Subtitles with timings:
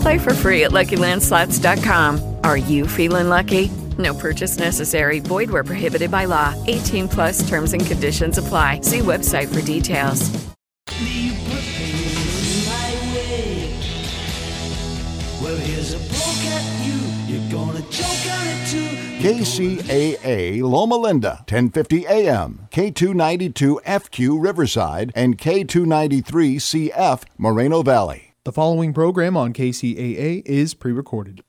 [0.00, 2.36] Play for free at LuckyLandSlots.com.
[2.44, 3.70] Are you feeling lucky?
[3.98, 5.20] No purchase necessary.
[5.20, 6.54] Void where prohibited by law.
[6.66, 8.80] 18 plus terms and conditions apply.
[8.82, 10.30] See website for details.
[19.20, 28.29] KCAA Loma Linda, 1050 AM, K292 FQ Riverside, and K293 CF Moreno Valley.
[28.46, 31.44] The following program on KCAA is pre recorded.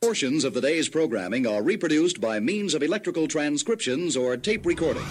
[0.00, 5.04] Portions of the day's programming are reproduced by means of electrical transcriptions or tape recording.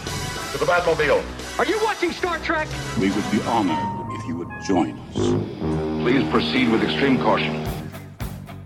[0.54, 1.24] To the Batmobile.
[1.60, 2.68] Are you watching Star Trek?
[3.00, 6.02] We would be honored if you would join us.
[6.02, 7.64] Please proceed with extreme caution.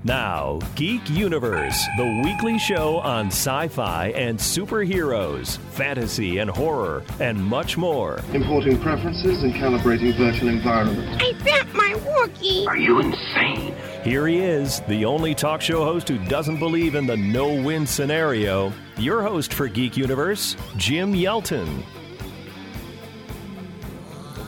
[0.08, 7.44] Now, Geek Universe, the weekly show on sci fi and superheroes, fantasy and horror, and
[7.44, 8.22] much more.
[8.32, 11.22] Importing preferences and calibrating virtual environments.
[11.22, 12.66] I bent my Wookiee.
[12.68, 13.76] Are you insane?
[14.06, 17.86] Here he is, the only talk show host who doesn't believe in the no win
[17.86, 18.72] scenario.
[18.96, 21.84] Your host for Geek Universe, Jim Yelton.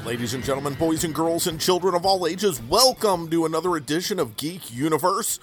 [0.05, 4.19] Ladies and gentlemen, boys and girls, and children of all ages, welcome to another edition
[4.19, 5.37] of Geek Universe.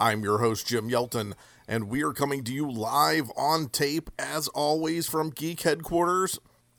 [0.00, 1.34] I'm your host, Jim Yelton,
[1.68, 6.38] and we are coming to you live on tape, as always, from Geek Headquarters,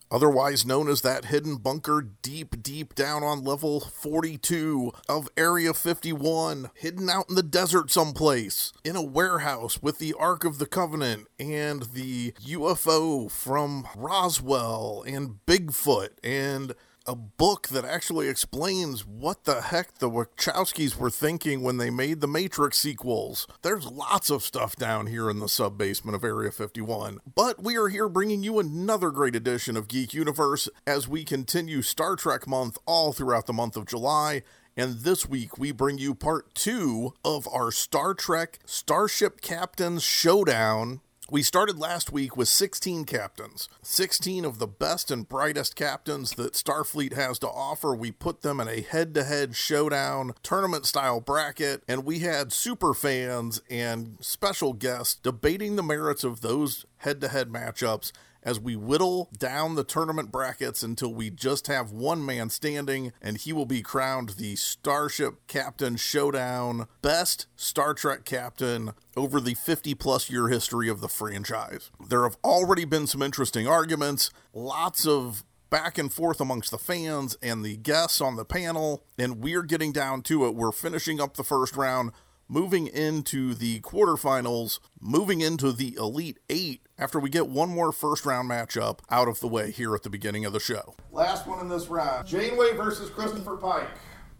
[0.09, 6.71] otherwise known as that hidden bunker deep, deep down on level 42 of Area 51,
[6.73, 11.27] hidden out in the desert someplace, in a warehouse with the Ark of the Covenant
[11.37, 16.73] and the UFO from Roswell and Bigfoot and
[17.05, 22.21] a book that actually explains what the heck the Wachowskis were thinking when they made
[22.21, 23.47] the Matrix sequels.
[23.61, 27.19] There's lots of stuff down here in the sub basement of Area 51.
[27.35, 31.81] But we are here bringing you another great edition of Geek Universe as we continue
[31.81, 34.43] Star Trek month all throughout the month of July.
[34.77, 41.01] And this week we bring you part two of our Star Trek Starship Captains Showdown
[41.31, 46.51] we started last week with 16 captains, 16 of the best and brightest captains that
[46.51, 47.95] Starfleet has to offer.
[47.95, 52.51] We put them in a head to head showdown, tournament style bracket, and we had
[52.51, 58.11] super fans and special guests debating the merits of those head to head matchups
[58.43, 63.37] as we whittle down the tournament brackets until we just have one man standing, and
[63.37, 69.93] he will be crowned the Starship Captain Showdown Best Star Trek Captain over the 50
[69.95, 71.91] plus year history of the franchise.
[72.07, 77.37] There have already been some interesting arguments, lots of back and forth amongst the fans
[77.41, 80.53] and the guests on the panel, and we're getting down to it.
[80.53, 82.11] We're finishing up the first round
[82.51, 88.25] moving into the quarterfinals, moving into the Elite Eight after we get one more first
[88.25, 90.95] round matchup out of the way here at the beginning of the show.
[91.13, 93.87] Last one in this round Janeway versus Christopher Pike.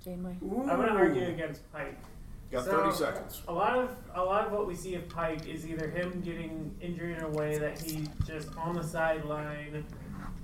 [0.04, 0.36] Janeway.
[0.42, 1.98] I'm going to argue against Pike.
[2.52, 3.42] Got so, 30 seconds.
[3.48, 6.76] A lot of a lot of what we see of Pike is either him getting
[6.82, 9.86] injured in a way that he's just on the sideline,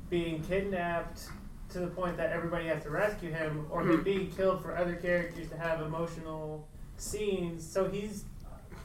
[0.09, 1.27] being kidnapped
[1.71, 4.03] to the point that everybody has to rescue him, or him mm-hmm.
[4.03, 6.65] being killed for other characters to have emotional
[6.97, 7.65] scenes.
[7.67, 8.25] So he's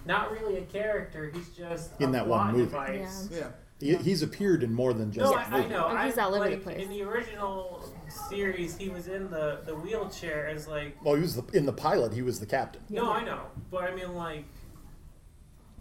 [0.05, 1.31] not really a character.
[1.35, 2.65] He's just in that one movie.
[2.65, 3.29] Device.
[3.33, 3.49] Yeah.
[3.81, 5.25] He, he's appeared in more than just.
[5.25, 5.89] No, that I, I know.
[5.89, 6.81] And he's I, all over the place.
[6.81, 7.85] In the original
[8.29, 10.97] series, he was in the, the wheelchair as like.
[11.05, 12.13] Well, he was the, in the pilot.
[12.15, 12.81] He was the captain.
[12.89, 13.41] No, I know,
[13.71, 14.45] but I mean like.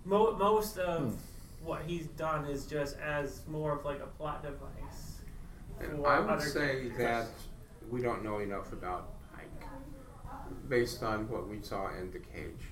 [0.03, 1.15] Mo- most of Hmm.
[1.67, 5.19] what he's done is just as more of like a plot device.
[5.79, 6.97] And for I would say characters.
[6.97, 7.27] that
[7.91, 9.20] we don't know enough about Pike
[10.69, 12.65] based on what we saw in The Cage.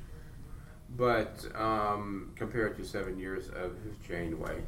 [0.98, 3.76] But um, compared to seven years of
[4.08, 4.62] Janeway,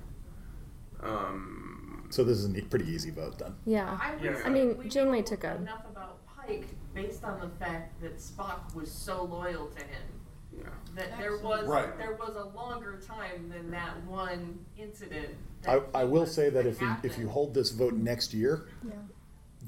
[1.02, 3.56] um, So this is a pretty easy vote then.
[3.66, 3.98] Yeah.
[4.02, 4.42] I, would Yeah.
[4.46, 8.74] I mean, we Janeway took a- enough about Pike based on the fact that Spock
[8.76, 10.04] was so loyal to him.
[10.56, 10.64] yeah.
[10.96, 11.98] That there was Right.
[11.98, 15.30] there was a longer time than that one incident.
[15.66, 18.34] I, that I he will say that if you if you hold this vote next
[18.34, 18.92] year, Yeah.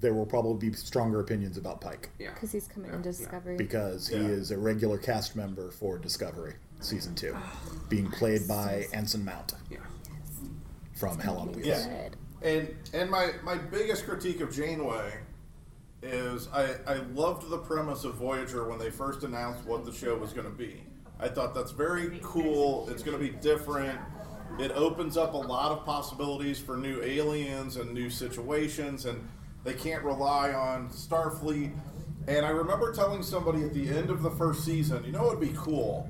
[0.03, 2.09] There will probably be stronger opinions about Pike.
[2.19, 2.33] Yeah.
[2.33, 3.55] Because he's coming into Discovery.
[3.55, 8.85] Because he is a regular cast member for Discovery season two, oh, being played by
[8.93, 9.77] Anson Mount Yeah.
[10.93, 11.65] from Hell on Wheels.
[11.65, 12.09] Yeah.
[12.43, 15.13] And and my, my biggest critique of Janeway
[16.01, 20.17] is I, I loved the premise of Voyager when they first announced what the show
[20.17, 20.83] was going to be.
[21.17, 22.89] I thought that's very cool.
[22.89, 23.97] It's going to be different.
[24.59, 29.25] It opens up a lot of possibilities for new aliens and new situations, and
[29.63, 31.73] they can't rely on Starfleet.
[32.27, 35.39] And I remember telling somebody at the end of the first season, you know what
[35.39, 36.09] would be cool?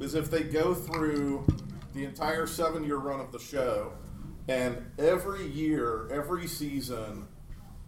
[0.00, 1.46] Is if they go through
[1.94, 3.92] the entire seven year run of the show,
[4.48, 7.26] and every year, every season,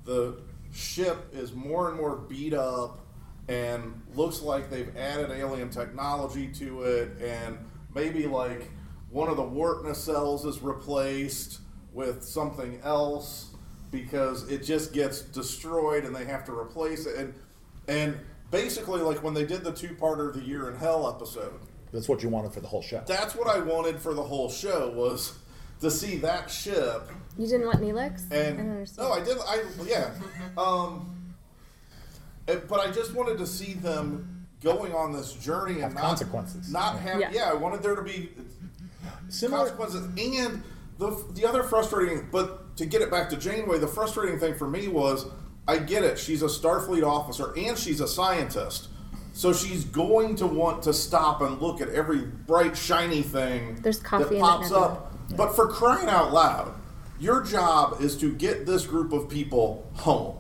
[0.05, 0.39] the
[0.73, 3.01] ship is more and more beat up
[3.49, 7.59] and looks like they've added alien technology to it, and
[7.95, 8.71] maybe like
[9.11, 11.61] one of the warp nacelles is replaced
[11.93, 13.52] with something else
[14.03, 17.17] because it just gets destroyed and they have to replace it.
[17.17, 17.35] And,
[17.87, 18.19] and
[18.51, 21.53] basically, like when they did the two parter of The Year in Hell episode,
[21.93, 23.03] That's what you wanted for the whole show.
[23.07, 25.35] that's what I wanted for the whole show was
[25.83, 28.25] to see that ship You didn't want Neelix?
[28.33, 29.09] I don't and understand.
[29.09, 29.39] no, I did.
[29.47, 30.11] I yeah.
[30.59, 31.35] Um,
[32.49, 36.03] and- but I just wanted to see them going on this journey and Have not,
[36.03, 36.73] consequences.
[36.73, 37.31] Not have Yeah.
[37.33, 37.51] yeah.
[37.51, 38.31] I wanted there to be
[39.29, 40.63] Similar- consequences and
[40.99, 42.29] the the other frustrating.
[42.31, 45.27] But to get it back to Janeway, the frustrating thing for me was
[45.69, 46.19] I get it.
[46.19, 48.89] She's a Starfleet officer and she's a scientist.
[49.35, 53.99] So she's going to want to stop and look at every bright, shiny thing There's
[54.01, 55.13] coffee that pops up.
[55.37, 56.75] But for crying out loud,
[57.19, 60.37] your job is to get this group of people home.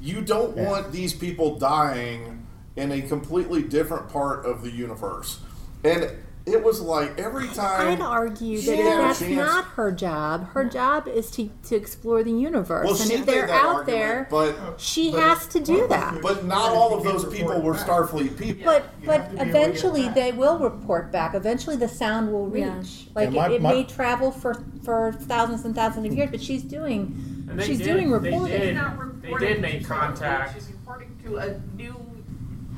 [0.00, 0.68] You don't Yeah.
[0.68, 5.40] want these people dying in a completely different part of the universe.
[5.82, 6.10] And
[6.46, 10.48] it was like every time I'd argue that had that's chance- not her job.
[10.50, 12.86] Her job is to, to explore the universe.
[12.88, 16.22] Well, and if they're out argument, there, but she but- has to do that.
[16.22, 18.64] But not all of those people were Starfleet people.
[18.64, 21.34] But but eventually they will report back.
[21.34, 22.64] Eventually the sound will reach.
[22.64, 22.82] Yeah.
[23.16, 24.54] Like Yeah, my- it, it my- may travel for
[24.84, 28.46] for thousands and thousands of years, but she's doing And she's did- doing they reporting.
[28.60, 28.76] did.
[28.76, 30.54] She's They reporting did make to contact.
[30.54, 31.96] She's reporting to a new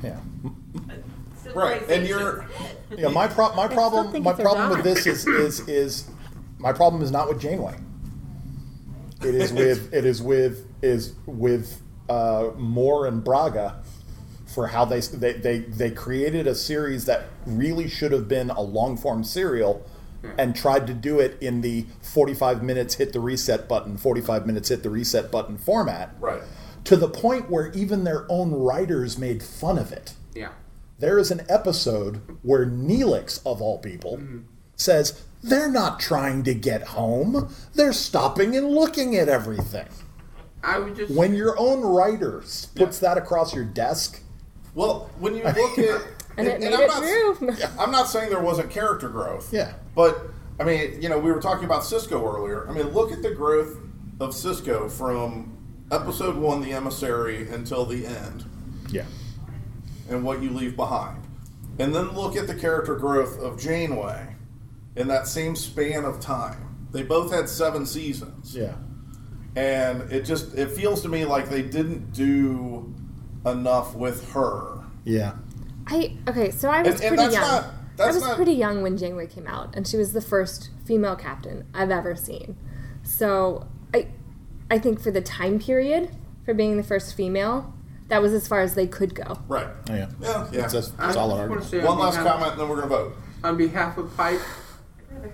[0.03, 0.17] Yeah.
[1.55, 2.45] Right, and you're
[2.97, 6.09] Yeah, my pro- my problem my problem with this is is is
[6.57, 7.77] my problem is not with Janeway.
[9.21, 13.81] It is with it is with is with uh, Moore and Braga
[14.47, 18.61] for how they, they they they created a series that really should have been a
[18.61, 19.85] long form serial
[20.37, 24.67] and tried to do it in the 45 minutes hit the reset button 45 minutes
[24.67, 26.41] hit the reset button format right.
[26.83, 30.49] to the point where even their own writers made fun of it Yeah.
[30.99, 34.19] There is an episode where Neelix, of all people,
[34.75, 37.53] says, They're not trying to get home.
[37.73, 39.87] They're stopping and looking at everything.
[40.63, 44.21] I would just When your own writer s- puts that across your desk,
[44.75, 46.01] Well, when you look at
[46.37, 47.55] And it made I'm it not, true.
[47.77, 49.51] I'm not saying there wasn't character growth.
[49.51, 49.73] Yeah.
[49.95, 50.17] But
[50.59, 52.67] I mean, you know, we were talking about Sisko earlier.
[52.69, 53.77] I mean, look at the growth
[54.21, 55.57] of Sisko from
[55.91, 58.45] episode one, the emissary, until the end,
[58.89, 59.05] yeah,
[60.09, 61.23] and what you leave behind,
[61.79, 64.35] and then look at the character growth of Janeway
[64.95, 66.87] in that same span of time.
[66.91, 68.55] They both had seven seasons.
[68.55, 68.75] yeah.
[69.55, 72.93] and it just it feels to me like they didn't do
[73.45, 74.83] enough with her.
[75.05, 75.33] Yeah.
[75.87, 77.41] I okay, so I was And- and pretty that's young.
[77.43, 80.21] not- that's I was not- pretty young when Janeway came out, and she was the
[80.21, 82.55] first female captain I've ever seen.
[83.03, 84.07] So I,
[84.69, 86.09] I think for the time period
[86.45, 87.73] for being the first female,
[88.09, 89.39] that was as far as they could go.
[89.47, 89.67] Right.
[89.89, 90.09] Oh, yeah.
[90.21, 90.47] Yeah.
[90.51, 90.65] Yeah.
[90.65, 91.87] It's a I solid just wanna argument.
[91.87, 93.15] One last comment, then we're gonna vote.
[93.43, 94.41] On behalf of Pike,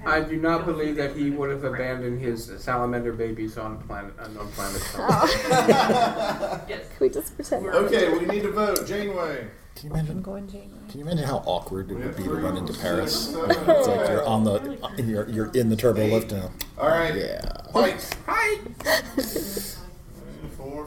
[0.06, 4.48] I do not believe that he would have abandoned his salamander babies on planet unknown
[4.50, 4.82] planet.
[4.98, 6.62] Oh.
[6.68, 7.68] Can we just pretend?
[7.68, 8.86] Okay, we need to vote.
[8.88, 9.48] Janeway.
[9.76, 10.22] Can you imagine?
[10.22, 10.70] Going Janeway.
[10.90, 13.34] Can you imagine how awkward it would be to run into Paris?
[13.36, 16.52] It's like you're on the you're, you're in the turbo lift now.
[16.78, 17.14] All right.
[17.14, 17.42] Yeah.
[17.74, 18.00] Pike.
[18.00, 19.75] Four,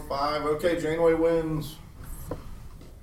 [0.09, 0.43] five.
[0.45, 1.77] Okay, Janeway wins.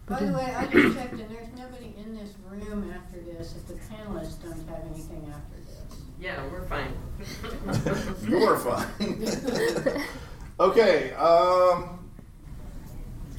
[0.08, 3.68] By the way, I just checked and there's nobody in this room after this if
[3.68, 6.00] the panelists don't have anything after this.
[6.20, 6.94] Yeah, we're fine.
[8.30, 10.04] You're fine.
[10.60, 11.14] okay.
[11.14, 12.00] Um.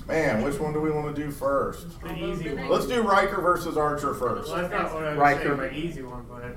[0.08, 2.00] Man, which one do we want to do first?
[2.00, 2.68] The easy one.
[2.68, 4.52] Let's do Riker versus Archer first.
[4.52, 5.42] Well, that's not what I was Riker.
[5.42, 6.56] saying, my easy one, but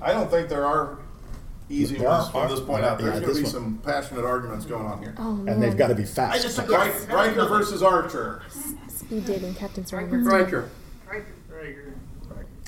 [0.00, 0.98] I don't think there are
[1.70, 3.00] easy There ones are- from this point out.
[3.00, 3.52] yeah, There's going this to be one.
[3.52, 5.14] some passionate arguments going on here.
[5.18, 5.54] Oh man.
[5.54, 6.58] And they've got to be fast.
[6.58, 8.42] Rik- Riker versus Archer.
[8.88, 10.24] speed dating, Captain Starling.
[10.24, 10.68] Riker.
[11.08, 11.28] Riker.
[11.48, 11.94] Riker.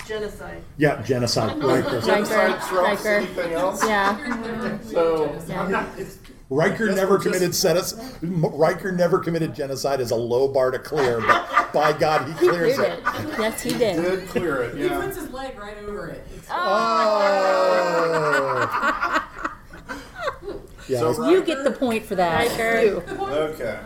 [0.07, 0.63] Genocide.
[0.79, 1.57] Yeah, genocide.
[1.63, 1.97] Riker.
[1.97, 2.01] Riker.
[2.07, 3.09] Genocide trumps Riker.
[3.09, 3.85] anything else?
[3.85, 4.79] Yeah.
[4.83, 5.69] So, Yeah.
[5.69, 6.07] well,
[6.51, 8.19] Riker Guess never we're just- committed genocide.
[8.23, 12.39] Riker never committed genocide is a low bar to clear, but by God, he He
[12.39, 12.99] clears cleared it.
[12.99, 13.39] it.
[13.39, 13.97] Yes, he did.
[13.97, 14.83] He did clear it, Yeah.
[14.83, 16.27] He puts his leg right over it.
[16.37, 17.29] It's Oh.
[20.89, 22.51] Yeah, So You get the point for that.
[22.85, 23.03] You.
[23.09, 23.79] Okay.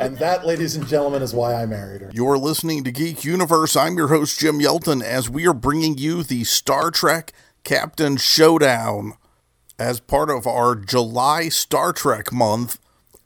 [0.00, 2.10] and that, ladies and gentlemen, is why I married her.
[2.14, 3.74] You're listening to Geek Universe.
[3.76, 7.32] I'm your host, Jim Yelton, as we are bringing you the Star Trek
[7.64, 9.14] Captain Showdown
[9.78, 12.78] as part of our July Star Trek month.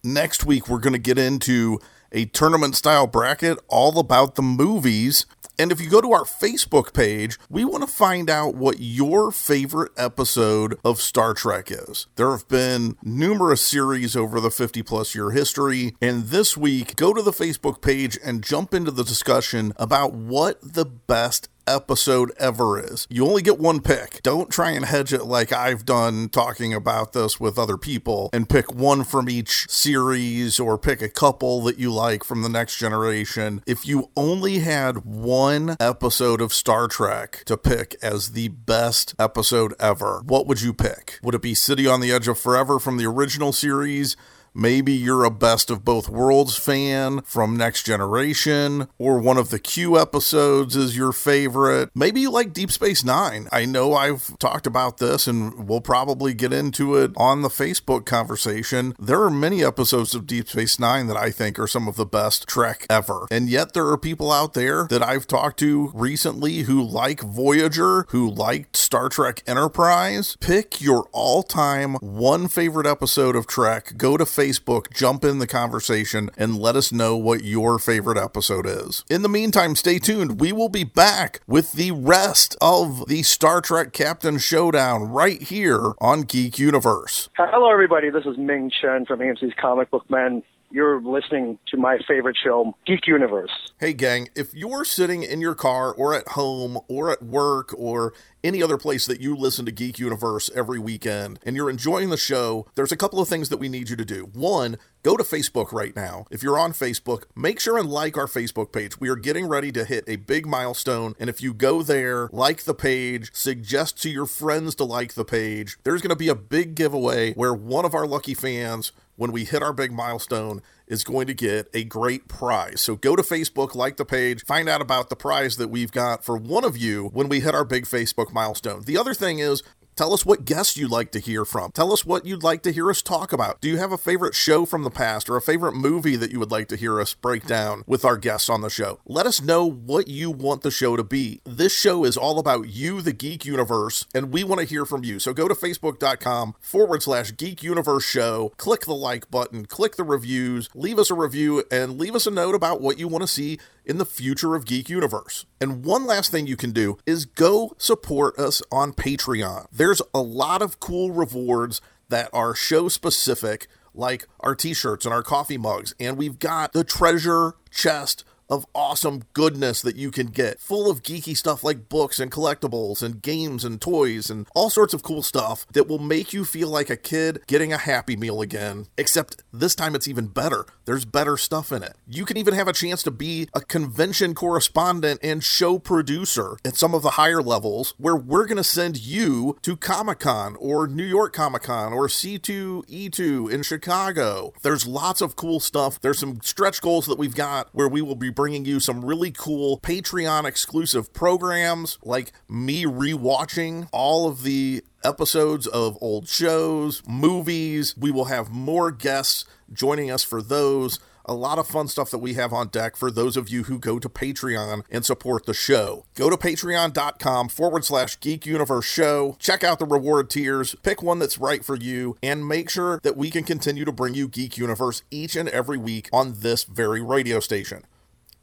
[0.02, 1.78] Next week, we're going to get into
[2.12, 5.26] a tournament style bracket all about the movies.
[5.58, 9.32] And if you go to our Facebook page, we want to find out what your
[9.32, 12.06] favorite episode of Star Trek is.
[12.14, 15.96] There have been numerous series over the 50 plus year history.
[16.00, 20.60] And this week, go to the Facebook page and jump into the discussion about what
[20.62, 23.06] the best episode ever is.
[23.10, 24.22] You only get one pick.
[24.22, 28.48] Don't try and hedge it like I've done talking about this with other people and
[28.48, 32.76] pick one from each series or pick a couple that you like from the next
[32.78, 33.62] generation.
[33.66, 39.74] If you only had one episode of Star Trek to pick as the best episode
[39.78, 41.18] ever, what would you pick?
[41.22, 44.16] Would it be City on the Edge of Forever from the original series?
[44.54, 49.58] Maybe you're a best of both worlds fan from Next Generation, or one of the
[49.58, 51.90] Q episodes is your favorite.
[51.94, 53.48] Maybe you like Deep Space Nine.
[53.52, 58.04] I know I've talked about this and we'll probably get into it on the Facebook
[58.04, 58.94] conversation.
[58.98, 62.06] There are many episodes of Deep Space Nine that I think are some of the
[62.06, 63.26] best Trek ever.
[63.30, 68.06] And yet there are people out there that I've talked to recently who like Voyager,
[68.08, 70.36] who liked Star Trek Enterprise.
[70.40, 73.96] Pick your all time one favorite episode of Trek.
[73.96, 78.66] Go to Facebook, jump in the conversation, and let us know what your favorite episode
[78.66, 79.04] is.
[79.10, 80.40] In the meantime, stay tuned.
[80.40, 85.94] We will be back with the rest of the Star Trek Captain Showdown right here
[86.00, 87.28] on Geek Universe.
[87.36, 88.10] Hello, everybody.
[88.10, 90.44] This is Ming Chen from AMC's Comic Book Men.
[90.70, 93.50] You're listening to my favorite show, Geek Universe.
[93.80, 98.12] Hey, gang, if you're sitting in your car or at home or at work or
[98.44, 102.18] any other place that you listen to Geek Universe every weekend and you're enjoying the
[102.18, 104.28] show, there's a couple of things that we need you to do.
[104.34, 106.26] One, go to Facebook right now.
[106.30, 109.00] If you're on Facebook, make sure and like our Facebook page.
[109.00, 111.14] We are getting ready to hit a big milestone.
[111.18, 115.24] And if you go there, like the page, suggest to your friends to like the
[115.24, 119.32] page, there's going to be a big giveaway where one of our lucky fans when
[119.32, 122.80] we hit our big milestone is going to get a great prize.
[122.80, 126.24] So go to Facebook, like the page, find out about the prize that we've got
[126.24, 128.84] for one of you when we hit our big Facebook milestone.
[128.84, 129.62] The other thing is,
[129.98, 131.72] Tell us what guests you'd like to hear from.
[131.72, 133.60] Tell us what you'd like to hear us talk about.
[133.60, 136.38] Do you have a favorite show from the past or a favorite movie that you
[136.38, 139.00] would like to hear us break down with our guests on the show?
[139.06, 141.40] Let us know what you want the show to be.
[141.42, 145.02] This show is all about you, the Geek Universe, and we want to hear from
[145.02, 145.18] you.
[145.18, 150.04] So go to facebook.com forward slash Geek Universe Show, click the like button, click the
[150.04, 153.26] reviews, leave us a review, and leave us a note about what you want to
[153.26, 153.58] see
[153.88, 155.46] in the future of Geek Universe.
[155.60, 159.66] And one last thing you can do is go support us on Patreon.
[159.72, 161.80] There's a lot of cool rewards
[162.10, 165.94] that are show specific, like our t shirts and our coffee mugs.
[165.98, 171.02] And we've got the treasure chest of awesome goodness that you can get, full of
[171.02, 175.22] geeky stuff like books and collectibles and games and toys and all sorts of cool
[175.22, 178.86] stuff that will make you feel like a kid getting a Happy Meal again.
[178.96, 180.66] Except this time it's even better.
[180.84, 181.96] There's better stuff in it.
[182.06, 186.76] You can even have a chance to be a convention correspondent and show producer at
[186.76, 190.86] some of the higher levels where we're going to send you to Comic Con or
[190.86, 194.52] New York Comic Con or C2E2 in Chicago.
[194.62, 196.00] There's lots of cool stuff.
[196.00, 199.32] There's some stretch goals that we've got where we will be bringing you some really
[199.32, 207.96] cool Patreon exclusive programs like me rewatching all of the episodes of old shows, movies.
[207.96, 211.00] We will have more guests joining us for those.
[211.24, 213.76] A lot of fun stuff that we have on deck for those of you who
[213.76, 216.04] go to Patreon and support the show.
[216.14, 219.34] Go to patreon.com forward slash geek universe show.
[219.40, 223.16] Check out the reward tiers, pick one that's right for you, and make sure that
[223.16, 227.02] we can continue to bring you Geek Universe each and every week on this very
[227.02, 227.82] radio station.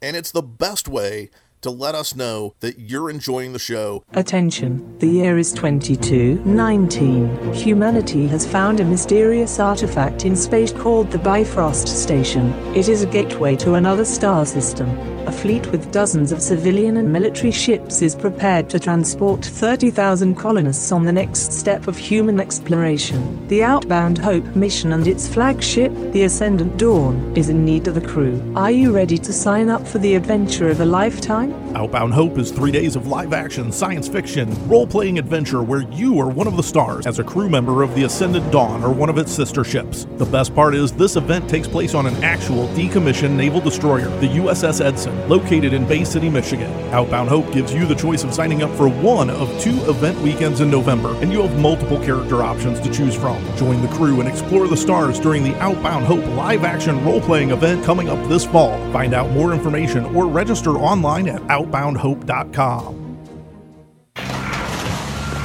[0.02, 1.30] And it's the best way
[1.62, 4.04] to let us know that you're enjoying the show.
[4.12, 7.52] Attention, the year is 2219.
[7.52, 12.52] Humanity has found a mysterious artifact in space called the Bifrost Station.
[12.74, 14.88] It is a gateway to another star system.
[15.26, 20.92] A fleet with dozens of civilian and military ships is prepared to transport 30,000 colonists
[20.92, 23.44] on the next step of human exploration.
[23.48, 28.00] The Outbound Hope mission and its flagship, the Ascendant Dawn, is in need of a
[28.00, 28.40] crew.
[28.54, 31.45] Are you ready to sign up for the adventure of a lifetime?
[31.74, 36.18] Outbound Hope is three days of live action, science fiction, role playing adventure where you
[36.20, 39.08] are one of the stars as a crew member of the Ascended Dawn or one
[39.10, 40.06] of its sister ships.
[40.16, 44.28] The best part is this event takes place on an actual decommissioned naval destroyer, the
[44.28, 46.72] USS Edson, located in Bay City, Michigan.
[46.92, 50.60] Outbound Hope gives you the choice of signing up for one of two event weekends
[50.60, 53.44] in November, and you have multiple character options to choose from.
[53.56, 57.50] Join the crew and explore the stars during the Outbound Hope live action role playing
[57.50, 58.76] event coming up this fall.
[58.92, 63.06] Find out more information or register online at outboundhope.com.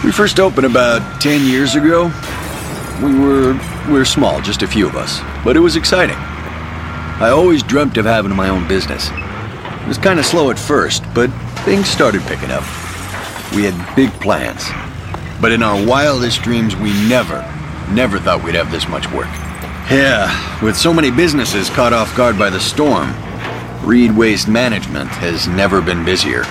[0.03, 2.11] We first opened about 10 years ago.
[3.03, 3.53] We were
[3.87, 6.15] we were small, just a few of us, but it was exciting.
[6.15, 9.09] I always dreamt of having my own business.
[9.11, 11.29] It was kind of slow at first, but
[11.65, 12.63] things started picking up.
[13.55, 14.65] We had big plans.
[15.41, 17.41] But in our wildest dreams, we never,
[17.91, 19.29] never thought we'd have this much work.
[19.89, 20.29] Yeah,
[20.63, 23.09] with so many businesses caught off guard by the storm,
[23.83, 26.43] Reed Waste Management has never been busier.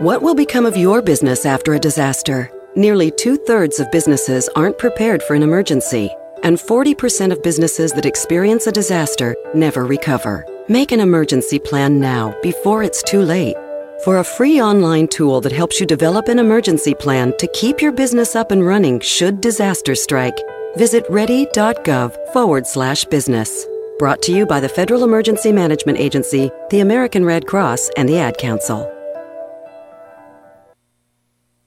[0.00, 2.50] What will become of your business after a disaster?
[2.74, 6.10] Nearly two thirds of businesses aren't prepared for an emergency,
[6.42, 10.44] and 40% of businesses that experience a disaster never recover.
[10.68, 13.56] Make an emergency plan now before it's too late.
[14.02, 17.92] For a free online tool that helps you develop an emergency plan to keep your
[17.92, 20.38] business up and running should disaster strike,
[20.76, 23.66] visit ready.gov forward slash business.
[24.02, 28.18] Brought to you by the Federal Emergency Management Agency, the American Red Cross, and the
[28.18, 28.82] Ad Council.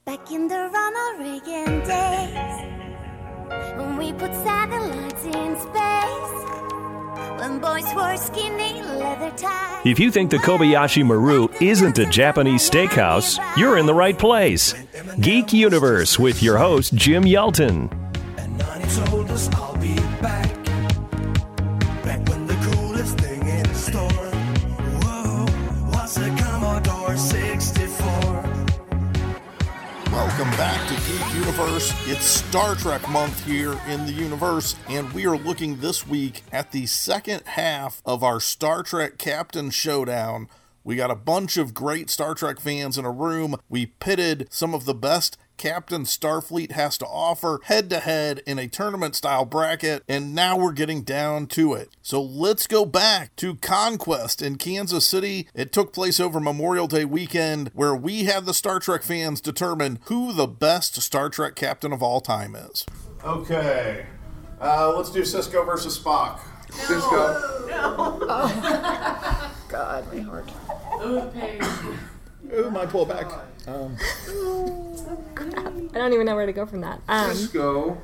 [0.05, 8.17] Back in the Ronald Reagan days, when we put satellites in space, when boys wore
[8.17, 9.85] skinny leather ties.
[9.85, 14.73] If you think the Kobayashi Maru isn't a Japanese steakhouse, you're in the right place.
[15.21, 17.89] Geek Universe with your host, Jim Yelton.
[31.55, 32.09] Universe.
[32.09, 36.73] It's Star Trek month here in the universe, and we are looking this week at
[36.73, 40.49] the second half of our Star Trek Captain Showdown.
[40.83, 43.55] We got a bunch of great Star Trek fans in a room.
[43.69, 48.59] We pitted some of the best Captain Starfleet has to offer head to head in
[48.59, 51.89] a tournament style bracket, and now we're getting down to it.
[52.01, 55.47] So let's go back to Conquest in Kansas City.
[55.53, 59.99] It took place over Memorial Day weekend, where we had the Star Trek fans determine
[60.05, 62.85] who the best Star Trek captain of all time is.
[63.23, 64.05] Okay.
[64.61, 66.39] Uh, let's do Sisko versus Spock.
[66.69, 67.67] Sisko.
[67.69, 68.19] No.
[69.69, 70.49] God, my heart.
[71.03, 71.31] Ooh,
[72.49, 72.59] pain.
[72.59, 73.31] Ooh, my pullback.
[73.67, 73.97] Um,
[75.37, 77.01] I don't even know where to go from that.
[77.07, 77.97] Um, Sisko,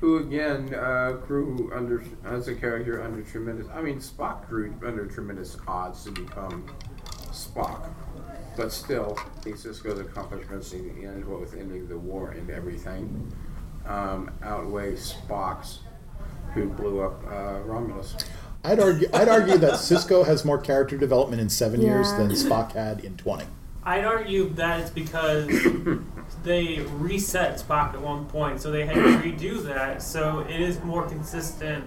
[0.00, 3.66] who again uh, grew under as a character under tremendous.
[3.72, 6.66] I mean, Spock grew under tremendous odds to become
[7.30, 7.88] Spock,
[8.56, 12.50] but still, I think Sisko's accomplishments in the end, what with ending the war and
[12.50, 13.32] everything,
[13.86, 15.80] um, outweigh Spock's,
[16.54, 18.16] who blew up uh, Romulus.
[18.64, 19.08] I'd argue.
[19.12, 23.16] I'd argue that Sisko has more character development in seven years than Spock had in
[23.16, 23.44] twenty.
[23.84, 25.48] I'd argue that it's because
[26.44, 30.02] they reset Spock at one point, so they had to redo that.
[30.02, 31.84] So it is more consistent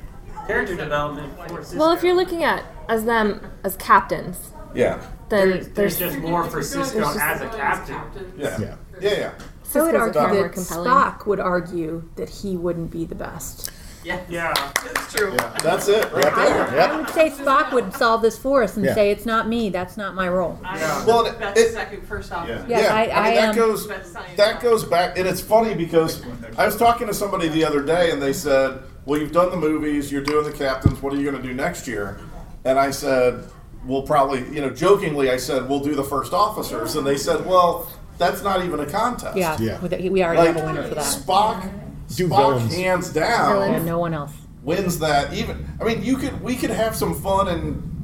[0.48, 1.76] character development for Sisko.
[1.78, 5.02] well, if you're looking at as them as captains, Yeah.
[5.30, 8.34] then there's, there's, there's just more for Sisko just- as a captain.
[8.38, 8.60] Yeah.
[8.60, 8.76] Yeah.
[9.00, 9.32] Yeah, yeah.
[9.74, 10.54] I would argue that.
[10.54, 13.72] Spock would argue that he wouldn't be the best.
[14.06, 14.54] Yeah, yeah,
[14.86, 15.36] it's true.
[15.64, 16.82] That's it right there.
[16.92, 18.94] I would say Spock would solve this for us and Yeah.
[18.94, 19.70] say it's not me.
[19.70, 20.60] That's not my role.
[21.08, 22.64] Well, it- Best it- second, first officer.
[22.68, 25.28] Yeah, Yes, I- I, I mean that am- goes Best science that goes back, and
[25.28, 26.22] it's funny because
[26.58, 29.58] I was talking to somebody the other day, and they said, "Well, you've done the
[29.58, 31.02] movies, you're doing the captains.
[31.02, 32.20] What are you going to do next year?"
[32.64, 33.44] And I said,
[33.88, 37.46] "We'll probably, you know, jokingly, I said we'll do the first officers," and they said,
[37.46, 37.88] "Well,
[38.20, 39.80] that's not even a contest." Yeah, Yeah.
[39.80, 41.04] with we already like have a winner for that.
[41.04, 41.70] Spock,
[42.14, 42.76] Do Spock villains.
[42.76, 44.32] hands down And no one else.
[44.64, 47.95] wins that even i mean you could we could have some fun and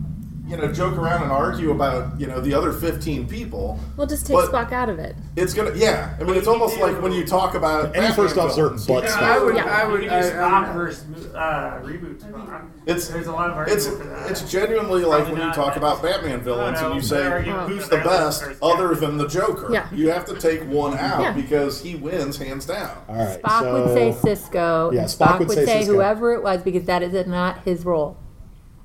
[0.51, 4.27] you know joke around and argue about you know the other 15 people we'll just
[4.27, 5.15] take Spock out of it.
[5.37, 8.45] it's gonna yeah i mean it's almost like when you talk about Any first Batman
[8.45, 8.85] officer villains.
[8.87, 9.63] but Yeah, I would, Yeah.
[9.65, 12.67] I would, use I- Spock versus uh, reboot Spock.
[12.85, 14.29] It's There's a lot of it's that.
[14.29, 17.43] it's genuinely like Probably when you talk about Batman villains No, no, and you say
[17.67, 19.69] who's the best other than the Joker.
[19.71, 19.87] Yeah.
[19.93, 21.31] You have to take one out Yeah.
[21.33, 22.97] because he wins hands down.
[23.07, 23.41] All right.
[23.41, 24.93] Spock so, would say Sisko.
[24.93, 27.85] Yeah, Spock Spock, would would say say, whoever it was because that is not his
[27.85, 28.17] role.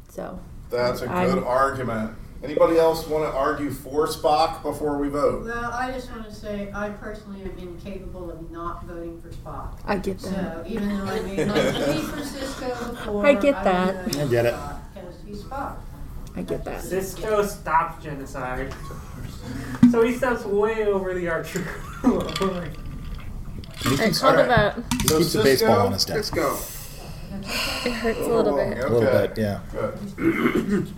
[0.09, 0.39] So
[0.71, 2.13] That's a good I'm- argument.
[2.45, 5.47] Anybody else want to argue for Spock before we vote?
[5.47, 9.79] Well, I just want to say, I personally am incapable of not voting for Spock.
[9.87, 10.67] I get So that.
[10.67, 14.05] even though I made my plea for Sisko before, I get will that.
[14.05, 14.55] vote I get it.
[14.55, 15.77] Spock, Because he's Spock.
[16.37, 16.83] I get that.
[16.85, 18.75] Sisko stops genocide.
[19.91, 21.67] So he steps way over the archer.
[23.79, 24.75] He keeps, What about?
[25.03, 26.35] he keeps a baseball on his desk.
[26.35, 26.73] Sisko.
[27.85, 28.79] It hurts a little bit.
[28.79, 29.61] A little bit, yeah.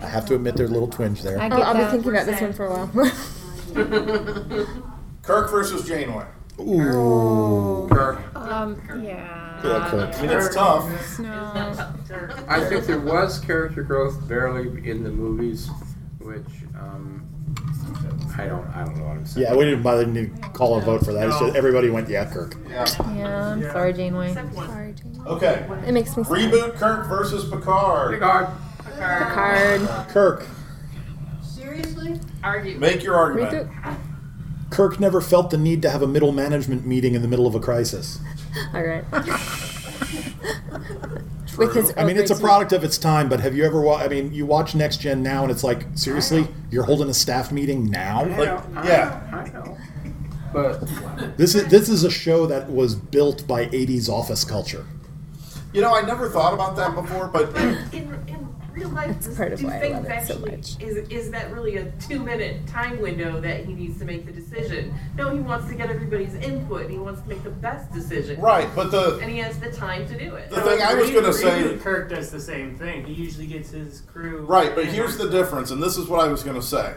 [0.03, 1.39] I have to admit there's a little twinge there.
[1.39, 1.91] I I'll, I'll be that.
[1.91, 2.89] thinking about this one for a while.
[5.23, 6.27] Kirk versus Janeway.
[6.61, 7.87] Ooh.
[7.91, 8.35] Kirk.
[8.35, 9.61] Um, yeah.
[9.63, 10.15] Yeah, Kirk.
[10.17, 11.19] I mean, it's tough.
[11.19, 11.93] No.
[12.49, 15.69] I think there was character growth barely in the movies,
[16.19, 17.29] which um,
[18.39, 18.67] I don't.
[18.69, 19.47] I don't know what I'm saying.
[19.47, 21.29] Yeah, we didn't bother to call a vote for that.
[21.29, 22.57] It's just everybody went, yeah, Kirk.
[22.69, 22.87] Yeah.
[23.17, 24.33] Yeah, I'm sorry, Janeway.
[24.33, 25.23] Sorry, Jane.
[25.27, 25.67] Okay.
[25.85, 26.33] It makes me sad.
[26.33, 28.13] Reboot Kirk versus Picard.
[28.13, 28.49] Picard.
[28.85, 29.81] Picard.
[30.09, 30.47] Kirk.
[31.43, 32.21] Seriously?
[32.45, 32.79] Argue.
[32.79, 33.69] Make your argument.
[33.69, 33.99] Reboot.
[34.71, 37.57] Kirk never felt the need to have a middle management meeting in the middle of
[37.57, 38.21] a crisis.
[38.75, 39.05] All right.
[41.59, 43.99] With his I mean, it's a product of its time, but have you ever wa-
[43.99, 46.47] I mean, you watch Next Gen now and it's like, seriously?
[46.71, 48.23] You're holding a staff meeting now?
[48.23, 49.29] I know, I yeah.
[49.31, 49.79] know, I know.
[50.53, 54.87] But This is this is a show that was built by 80s office culture.
[55.73, 58.09] You know, I never thought about that before, but in, in
[58.79, 60.83] real life, That's part of do why I things love it so actually much.
[60.83, 64.33] is is that really a two minute time window that he needs to make the
[64.33, 64.95] decision?
[65.17, 66.83] No, he wants to get everybody's input.
[66.83, 68.41] and He wants to make the best decision.
[68.41, 68.69] right.
[68.75, 70.51] But the And he has the time to do it.
[70.51, 71.77] the thing I was going to say.
[71.79, 73.05] Kirk does the same thing.
[73.05, 74.45] He usually gets his crew.
[74.47, 76.95] Right, but here's the difference, and this is what I was going to say.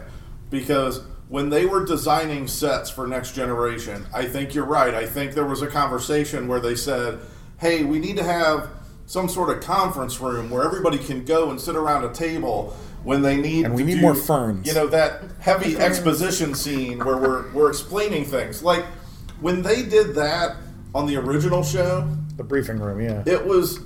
[0.50, 4.94] Because when they were designing sets for Next Generation, I think you're right.
[4.94, 7.20] I think there was a conversation where they said,
[7.58, 8.68] hey, we need to have
[9.06, 13.22] some sort of conference room where everybody can go and sit around a table when
[13.22, 14.66] they need And we to need do, more ferns.
[14.66, 18.62] You know, that heavy exposition scene where we're, we're explaining things.
[18.62, 18.84] Like,
[19.40, 20.56] when they did that
[20.94, 23.22] on the original show, The briefing room, yeah.
[23.26, 23.80] it was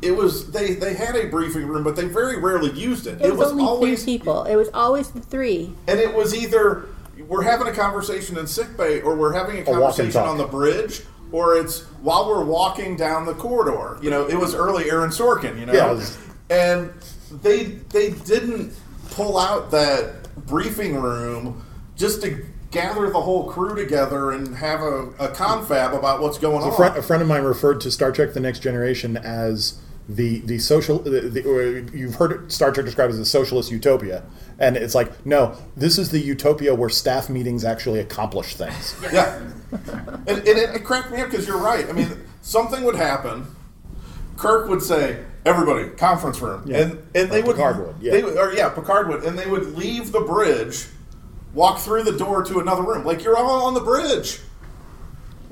[0.00, 3.36] it was they they had a briefing room but they very rarely used it It
[3.36, 4.42] was, only always three people.
[4.44, 5.72] It was always the three.
[5.86, 6.86] and it was either
[7.28, 10.28] we're having a conversation in sickbay or we're having a conversation talk.
[10.28, 13.98] on the bridge or it's while we're walking down the corridor.
[14.02, 15.72] You know it was early aaron sorkin you know?
[15.72, 16.16] Yeah, was-
[16.50, 16.92] and
[17.42, 18.74] they they didn't
[19.10, 21.64] pull out that briefing room
[21.96, 26.62] just to gather the whole crew together and have a, a confab about what's going
[26.62, 26.76] A on.
[26.76, 30.58] friend, a friend of mine referred to Star Trek: The Next Generation as the the
[30.58, 30.98] social.
[30.98, 34.24] The, the, or you've heard Star Trek described as a socialist utopia,
[34.58, 38.94] and it's like, no, this is the utopia where staff meetings actually accomplish things.
[39.12, 39.40] Yeah.
[39.72, 41.88] and, and it, it cracked me up because you're right.
[41.88, 42.10] I mean,
[42.42, 43.46] something would happen.
[44.36, 46.78] Kirk would say, "Everybody, conference room," Yeah.
[46.82, 48.12] and and they Or would, Picard would, yeah.
[48.12, 50.86] they or yeah, Picard would, and they would leave the bridge,
[51.54, 53.04] walk through the door to another room.
[53.04, 54.40] Like you're all on the bridge.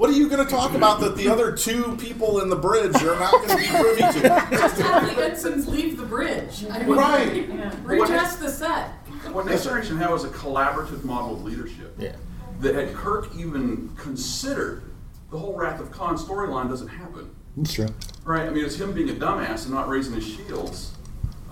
[0.00, 2.96] What are you going to talk about that the other two people in the bridge
[3.02, 4.46] are not going to be privy to?
[4.50, 6.64] Just have the ensigns leave the bridge.
[6.70, 7.50] I mean, Right.
[7.84, 8.92] Retest the set.
[9.30, 11.94] What Next Generation had was a collaborative model of leadership.
[11.98, 12.16] Yeah.
[12.60, 14.84] That had Kirk even considered,
[15.30, 17.30] the whole Wrath of Khan storyline doesn't happen.
[17.58, 17.88] That's true.
[18.24, 18.46] Right?
[18.46, 20.92] I mean, it's him being a dumbass and not raising his shields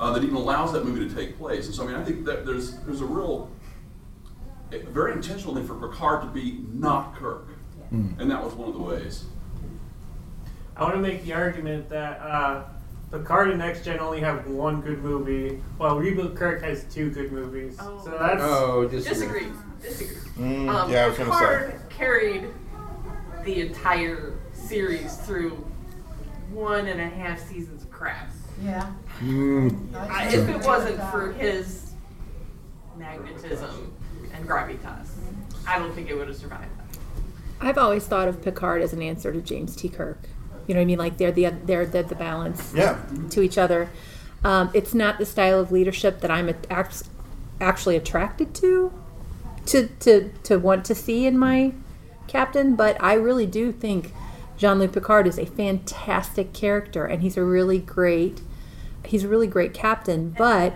[0.00, 1.66] uh, that even allows that movie to take place.
[1.66, 3.50] And so, I mean, I think that there's there's a real,
[4.72, 7.48] a very intentional thing for Picard to be not Kirk.
[7.90, 9.24] And that was one of the ways.
[10.76, 12.64] I want to make the argument that uh,
[13.10, 17.32] Picard and Next Gen only have one good movie, while Reboot Kirk has two good
[17.32, 17.76] movies.
[17.78, 19.46] So that's Oh, Disagree.
[19.82, 20.16] Disagree.
[20.38, 21.40] Mm, Um, yeah, I was going to say.
[21.40, 22.44] Picard carried
[23.44, 25.50] the entire series through
[26.52, 28.30] one and a half seasons of crap.
[28.62, 28.92] Yeah.
[29.20, 31.92] Mm, I, if it wasn't for his
[32.96, 33.94] magnetism
[34.34, 35.08] and gravitas,
[35.66, 36.87] I don't think it would have survived that.
[37.60, 39.88] I've always thought of Picard as an answer to James T.
[39.88, 40.18] Kirk.
[40.66, 40.98] You know what I mean?
[40.98, 42.98] Like they're the they're the, the balance Yeah.
[43.30, 43.88] to each other.
[44.44, 47.04] Um, it's not the style of leadership that I'm a- act-
[47.60, 48.92] actually attracted to,
[49.66, 51.72] to to to want to see in my
[52.28, 52.76] captain.
[52.76, 54.12] But I really do think
[54.58, 58.42] Jean-Luc Picard is a fantastic character, and he's a really great
[59.04, 60.34] he's a really great captain.
[60.36, 60.74] But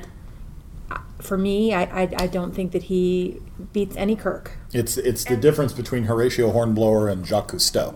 [0.91, 3.41] uh, for me, I, I I don't think that he
[3.73, 4.53] beats any Kirk.
[4.73, 7.95] It's it's the difference between Horatio Hornblower and Jacques Cousteau.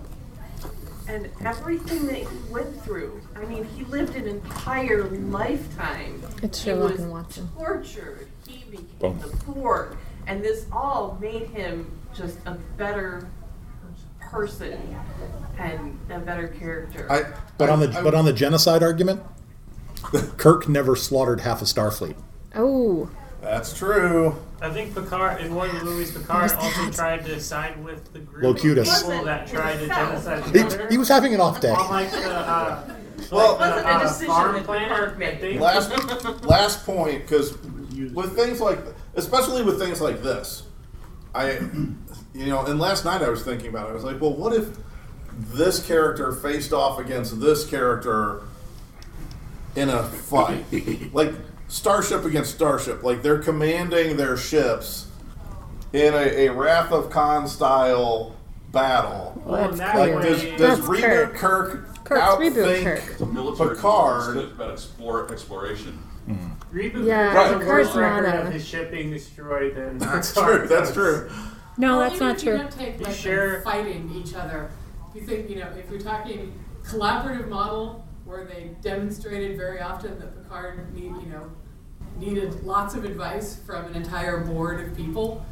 [1.09, 6.21] And everything that he went through, I mean, he lived an entire lifetime.
[6.43, 7.49] It's he Sherlock was and Watson.
[7.57, 8.27] tortured.
[8.47, 9.21] He became Boom.
[9.21, 9.97] the Borg.
[10.27, 13.29] And this all made him just a better
[14.21, 14.97] person
[15.59, 17.07] and a better character.
[17.11, 17.25] I,
[17.57, 19.23] But on the I- but on the genocide argument,
[20.37, 22.17] Kirk never slaughtered half a Starfleet.
[22.57, 23.09] Oh,
[23.47, 24.35] That's true.
[24.61, 28.19] I think Picard in one of the movies, Picard also tried to side with the
[28.19, 29.03] group Locutus.
[29.03, 30.89] of people that tried to genocide He, other.
[30.89, 31.71] he was having an off day.
[31.71, 32.91] on like the uh,
[33.31, 34.89] Well, like the, Wasn't a uh, decision farm that planet.
[34.89, 35.57] Picard made.
[35.59, 37.57] I last last point because
[38.13, 38.81] with things like,
[39.15, 40.65] especially with things like this,
[41.33, 41.53] I,
[42.35, 43.91] you know, and last night I was thinking about it.
[43.91, 44.77] I was like, well, what if
[45.33, 48.43] this character faced off against this character
[49.77, 50.65] in a fight,
[51.13, 51.33] like
[51.69, 55.07] starship against starship, like they're commanding their ships
[55.93, 58.35] in a, a Wrath of Khan style
[58.73, 59.41] battle.
[59.45, 60.23] Well, that's like, clear.
[60.23, 61.35] does, does That's reboot Kirk.
[61.37, 63.11] Kirk, Kirk's outthink reboot Kirk.
[63.13, 64.37] It's a military Picard?
[64.37, 65.93] It's about explore, exploration.
[66.27, 66.77] Hmm.
[66.77, 69.99] Reboot Yeah, has a Picard's worse record not a- of his ship being destroyed than
[69.99, 70.69] That's Picard true.
[70.69, 70.95] That's does.
[70.95, 71.31] true.
[71.79, 72.59] No, Well, that's even not if you true.
[72.59, 73.53] don't take You like sure?
[73.53, 74.71] them fighting each other.
[75.15, 76.53] You think you know if you're talking
[76.85, 81.51] collaborative model where they demonstrated very often that Picard need you know
[82.19, 85.45] needed lots of advice from an entire board of people.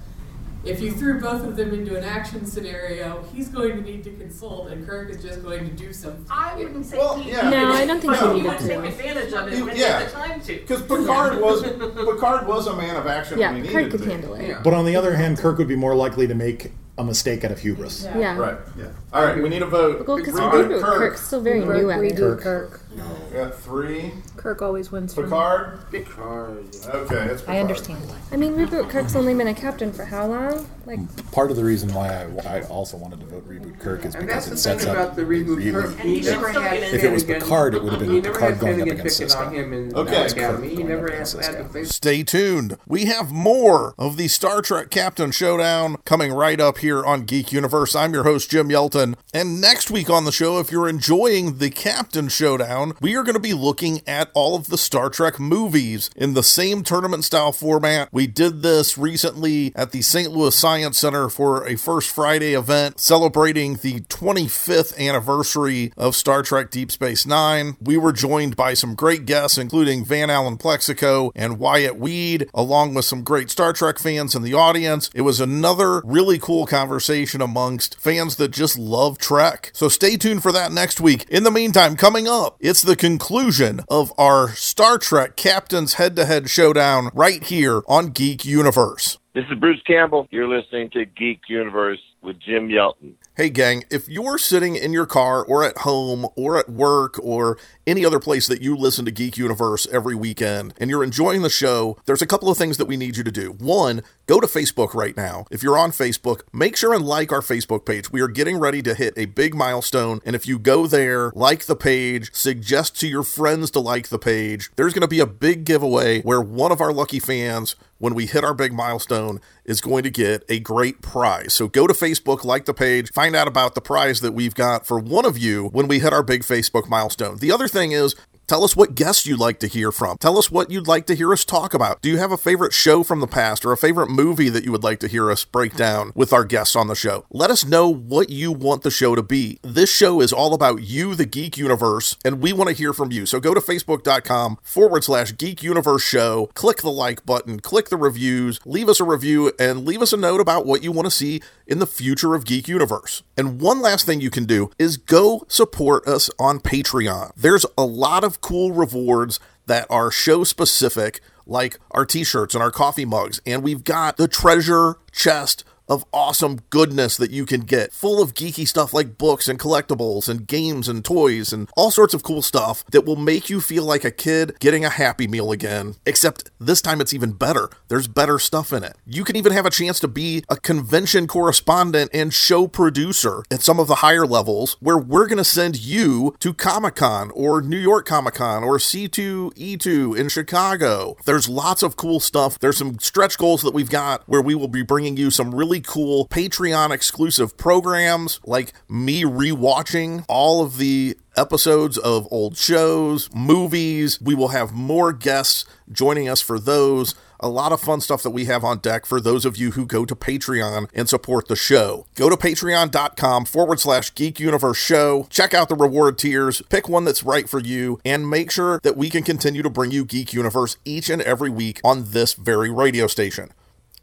[0.65, 4.11] If you threw both of them into an action scenario, he's going to need to
[4.13, 6.25] consult, and Kirk is just going to do something.
[6.31, 7.33] I wouldn't say Well, he.
[7.33, 7.51] yeah.
[7.51, 9.99] No, I don't think he he would take advantage of it when he Yeah.
[9.99, 10.55] had the time to.
[10.61, 11.63] Because Picard was
[12.15, 14.49] Picard was a man of action Yeah, when he Kirk needed could to handle it.
[14.49, 14.61] Yeah.
[14.65, 17.51] But on the other hand, Kirk would be more likely to make a mistake out
[17.51, 18.05] of hubris.
[18.05, 18.19] Yeah.
[18.19, 18.37] Yeah.
[18.39, 18.59] Right.
[18.79, 18.87] Yeah.
[19.13, 19.43] All right.
[19.43, 20.07] We need a vote.
[20.07, 20.99] Well, because Reboot reboot Kirk.
[20.99, 22.15] Kirk's still very Kirk, new at it.
[22.15, 22.81] reboot Kirk.
[22.93, 24.13] We got three.
[24.45, 25.29] Kirk always wins for me.
[25.29, 25.91] Picard.
[25.91, 26.59] Picard.
[26.87, 27.49] Okay, it's Picard.
[27.49, 28.03] I understand.
[28.31, 30.67] I mean, reboot Kirk's only been a captain for how long?
[30.85, 30.99] Like,
[31.33, 32.09] Part of the reason why
[32.45, 34.85] I, I also wanted to vote reboot Kirk is And because that's it the sets
[34.85, 35.73] thing up about the reboot really.
[35.73, 35.99] Kirk.
[35.99, 38.61] He never had If it was Picard, it would have He been never Picard had
[38.61, 39.47] going up against picking Sisko.
[39.47, 40.11] on him in Okay.
[40.11, 40.69] the It's Academy.
[40.69, 41.87] He never going had, up against to Sisko.
[41.87, 42.77] Stay tuned.
[42.87, 47.51] We have more of the Star Trek Captain Showdown coming right up here on Geek
[47.51, 47.97] Universe.
[47.97, 49.17] I'm your host, Jim Yelton.
[49.33, 53.33] And next week on the show, if you're enjoying the Captain Showdown, we are going
[53.37, 57.53] to be looking at all of the Star Trek movies in the same tournament style
[57.53, 58.09] format.
[58.13, 60.31] We did this recently at the St.
[60.31, 66.71] Louis Science Center for a First Friday event celebrating the 25th anniversary of Star Trek
[66.71, 67.77] Deep Space Nine.
[67.81, 72.95] We were joined by some great guests, including Van Allen Plexico and Wyatt Weed, along
[72.95, 75.11] with some great Star Trek fans in the audience.
[75.15, 79.71] It was another really cool conversation amongst fans that just love Trek.
[79.73, 81.29] So stay tuned for that next week.
[81.29, 86.25] In the meantime, coming up, it's the conclusion of our Star Trek Captains Head to
[86.25, 89.19] Head Showdown right here on Geek Universe.
[89.35, 90.27] This is Bruce Campbell.
[90.31, 93.17] You're listening to Geek Universe with Jim Yelton.
[93.37, 97.59] Hey, gang, if you're sitting in your car or at home or at work or
[97.87, 101.51] any other place that you listen to Geek Universe every weekend and you're enjoying the
[101.51, 103.51] show, there's a couple of things that we need you to do.
[103.51, 105.47] One, go to Facebook right now.
[105.51, 108.11] If you're on Facebook, make sure and like our Facebook page.
[108.11, 110.21] We are getting ready to hit a big milestone.
[110.25, 114.19] And if you go there, like the page, suggest to your friends to like the
[114.19, 118.15] page, there's going to be a big giveaway where one of our lucky fans when
[118.15, 121.55] we hit our big milestone is going to get a great prize.
[121.55, 124.87] So go to Facebook, like the page, find out about the prize that we've got
[124.87, 127.39] for one of you when we hit our big Facebook milestone.
[127.39, 128.15] The other thing is,
[128.47, 130.19] Tell us what guests you'd like to hear from.
[130.19, 132.03] Tell us what you'd like to hear us talk about.
[132.03, 134.73] Do you have a favorite show from the past or a favorite movie that you
[134.73, 137.25] would like to hear us break down with our guests on the show?
[137.31, 139.61] Let us know what you want the show to be.
[139.63, 143.11] This show is all about you, the Geek Universe, and we want to hear from
[143.11, 143.25] you.
[143.25, 147.97] So go to facebook.com forward slash Geek Universe Show, click the like button, click the
[147.97, 151.11] reviews, leave us a review, and leave us a note about what you want to
[151.11, 153.23] see in the future of Geek Universe.
[153.37, 157.33] And one last thing you can do is go support us on Patreon.
[157.37, 162.63] There's a lot of cool rewards that are show specific, like our t shirts and
[162.63, 163.41] our coffee mugs.
[163.47, 168.35] And we've got the treasure chest of awesome goodness that you can get, full of
[168.35, 172.43] geeky stuff like books and collectibles and games and toys and all sorts of cool
[172.43, 175.97] stuff that will make you feel like a kid getting a Happy Meal again.
[176.07, 177.69] Except this time it's even better.
[177.89, 178.97] There's better stuff in it.
[179.07, 183.63] You can even have a chance to be a convention correspondent and show producer at
[183.63, 187.61] some of the higher levels where we're going to send you to Comic Con or
[187.61, 191.17] New York Comic Con or C2E2 in Chicago.
[191.25, 192.59] There's lots of cool stuff.
[192.59, 195.74] There's some stretch goals that we've got where we will be bringing you some really
[195.81, 204.21] cool Patreon exclusive programs like me rewatching all of the episodes of old shows, movies.
[204.21, 207.15] We will have more guests joining us for those.
[207.41, 209.85] A lot of fun stuff that we have on deck for those of you who
[209.85, 212.07] go to Patreon and support the show.
[212.15, 215.27] Go to patreon.com forward slash geek universe show.
[215.29, 218.97] Check out the reward tiers, pick one that's right for you, and make sure that
[218.97, 222.71] we can continue to bring you Geek Universe each and every week on this very
[222.71, 223.51] radio station.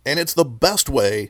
[0.05, 1.29] And it's the best way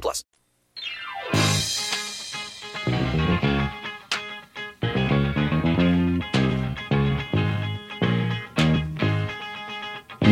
[0.00, 0.24] plus.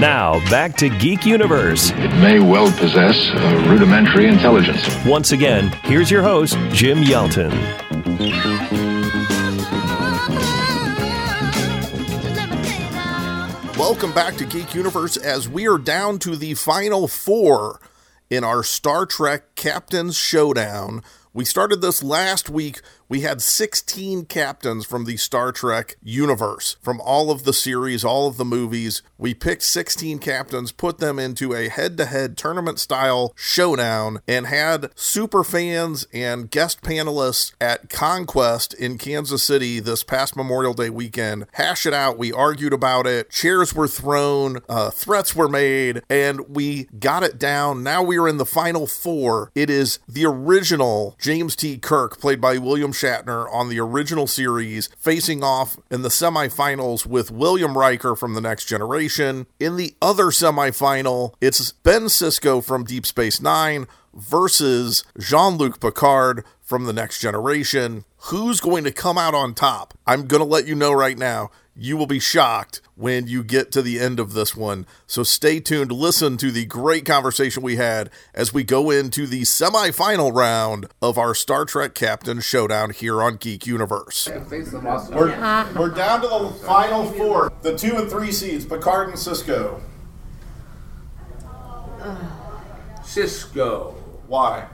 [0.01, 1.91] Now, back to Geek Universe.
[1.91, 4.89] It may well possess a rudimentary intelligence.
[5.05, 7.51] Once again, here's your host, Jim Yelton.
[13.77, 17.79] Welcome back to Geek Universe as we are down to the final four
[18.31, 21.03] in our Star Trek Captain's Showdown.
[21.35, 22.81] We started this last week.
[23.11, 28.29] We had 16 captains from the Star Trek universe, from all of the series, all
[28.29, 29.03] of the movies.
[29.19, 34.47] We picked 16 captains, put them into a head to head tournament style showdown, and
[34.47, 40.89] had super fans and guest panelists at Conquest in Kansas City this past Memorial Day
[40.89, 42.17] weekend hash it out.
[42.17, 47.41] We argued about it, chairs were thrown, uh, threats were made, and we got it
[47.41, 47.83] down.
[47.83, 49.51] Now we are in the final four.
[49.57, 51.77] It is the original James T.
[51.77, 57.31] Kirk, played by William Shatner on the original series, facing off in the semifinals with
[57.31, 59.47] William Riker from The Next Generation.
[59.59, 66.45] In the other semifinal, it's Ben Sisko from Deep Space Nine versus Jean Luc Picard
[66.61, 68.05] from The Next Generation.
[68.25, 69.95] Who's going to come out on top?
[70.07, 71.51] I'm going to let you know right now.
[71.77, 74.87] You will be shocked when you get to the end of this one.
[75.07, 75.93] So stay tuned.
[75.93, 81.17] Listen to the great conversation we had as we go into the semifinal round of
[81.17, 84.29] our Star Trek Captain Showdown here on Geek Universe.
[84.29, 85.29] We're,
[85.75, 87.53] we're down to the final four.
[87.63, 89.81] The two and three seeds, Picard and Sisko.
[93.03, 93.95] Sisko.
[94.27, 94.67] Why?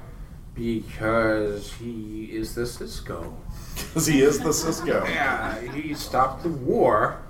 [0.54, 3.34] Because he is the Sisko.
[3.76, 5.08] Because he is the Sisko.
[5.08, 7.22] Yeah, he stopped the war.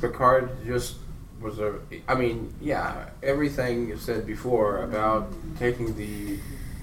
[0.00, 0.96] Picard just
[1.40, 1.78] was a.
[2.08, 6.38] I mean, yeah, everything you said before about taking the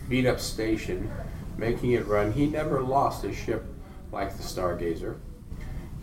[0.07, 1.11] beat up station,
[1.57, 2.31] making it run.
[2.31, 3.65] He never lost a ship
[4.11, 5.17] like the Stargazer.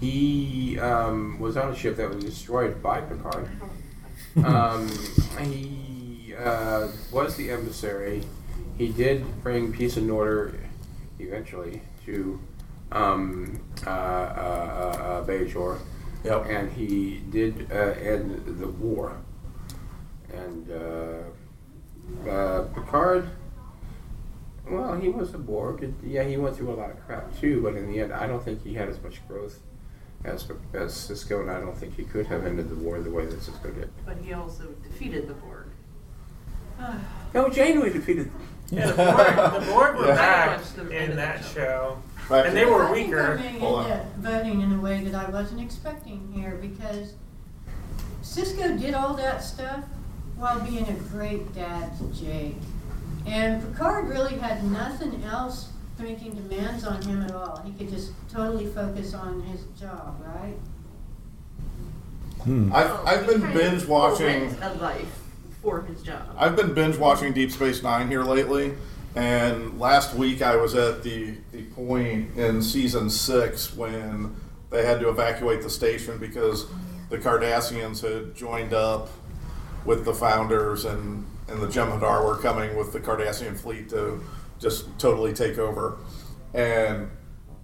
[0.01, 3.49] He um, was on a ship that was destroyed by Picard.
[4.45, 4.91] Um,
[5.41, 8.23] he uh, was the emissary.
[8.77, 10.59] He did bring peace and order
[11.21, 12.41] eventually to
[12.93, 15.79] um, uh, uh, uh, uh, Bajor.
[16.25, 16.47] Yep.
[16.49, 19.17] And he did uh, end the war.
[20.33, 23.29] And uh, uh, Picard,
[24.69, 25.83] well, he was a Borg.
[25.83, 28.27] and, Yeah, he went through a lot of crap too, but in the end, I
[28.27, 29.61] don't think he had as much growth
[30.25, 33.27] as, as Sisko, and I don't think he could have ended the war the way
[33.27, 33.91] that Sisko did.
[34.07, 35.67] But he also defeated the Borg.
[37.35, 38.31] No, Janeway defeated
[38.71, 40.17] Yeah, the Borg, the Borg were Yeah.
[40.17, 42.47] back in that the show, Right.
[42.47, 43.37] and they were I think weaker.
[43.37, 47.15] Coming Hold into voting in a way that I wasn't expecting here because
[48.23, 49.85] Sisko did all that stuff
[50.37, 52.57] while being a great dad to Jake.
[53.27, 57.63] And Picard really had nothing else making demands on him at all.
[57.65, 60.55] He could just totally focus on his job, right?
[62.47, 64.55] I've, I've been binge watching.
[64.61, 65.21] A life
[65.63, 66.23] for his job.
[66.37, 68.75] I've been binge watching Deep Space Nine here lately,
[69.15, 74.35] and last week I was at the, the point in season six when
[74.71, 76.67] they had to evacuate the station because
[77.11, 79.09] the Cardassians had joined up
[79.85, 84.23] with the founders, and, and the Jem'Hadar were coming with the Cardassian fleet to
[84.59, 85.99] just totally take over.
[86.55, 87.11] And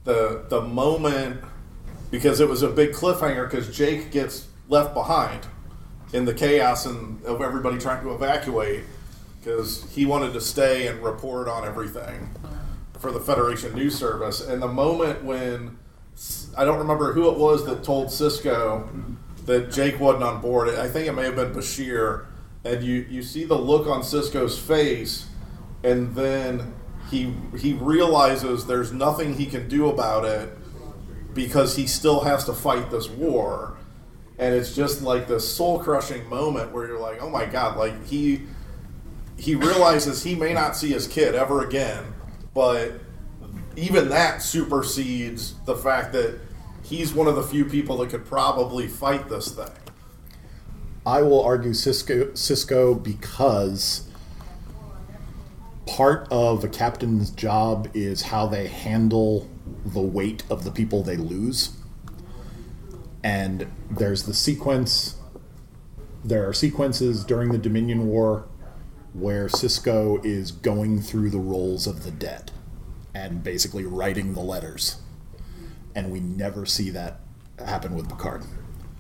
[0.05, 1.43] the the moment
[2.11, 5.47] because it was a big cliffhanger because Jake gets left behind
[6.13, 8.83] in the chaos and of everybody trying to evacuate
[9.41, 12.31] because he wanted to stay and report on everything
[12.99, 14.47] for the Federation News Service.
[14.47, 15.79] And the moment when
[16.57, 19.17] I don't remember who it was that told Sisko
[19.47, 22.27] that Jake wasn't on board, I think it may have been Bashir.
[22.63, 25.27] And you, you see the look on Sisko's face,
[25.83, 26.75] and then
[27.11, 30.57] he he realizes there's nothing he can do about it
[31.35, 33.77] because he still has to fight this war
[34.39, 38.07] and it's just like this soul crushing moment where you're like oh my god like
[38.07, 38.43] he
[39.41, 42.05] he realizes he may not see his kid ever again,
[42.53, 42.93] but
[43.75, 46.39] even that supersedes the fact that
[46.83, 49.71] he's one of the few people that could probably fight this thing.
[51.07, 54.07] I will argue Sisko, Sisko because
[55.87, 59.49] part of a captain's job is how they handle
[59.87, 61.79] the weight of the people they lose.
[63.25, 65.17] And there's the sequence,
[66.23, 68.45] there are sequences during the Dominion War
[69.13, 72.53] where Sisko is going through the rolls of the dead
[73.15, 74.97] and basically writing the letters.
[75.95, 77.21] And we never see that
[77.59, 78.45] happen with Picard.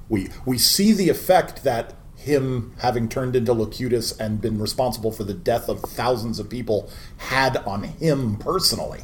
[0.08, 5.24] We we see the effect that him having turned into Locutus and been responsible for
[5.24, 9.00] the death of thousands of people had on him personally.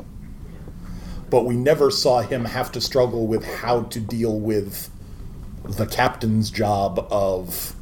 [1.31, 4.91] But we never saw him have to struggle with how to deal with
[5.65, 7.75] the captain's job of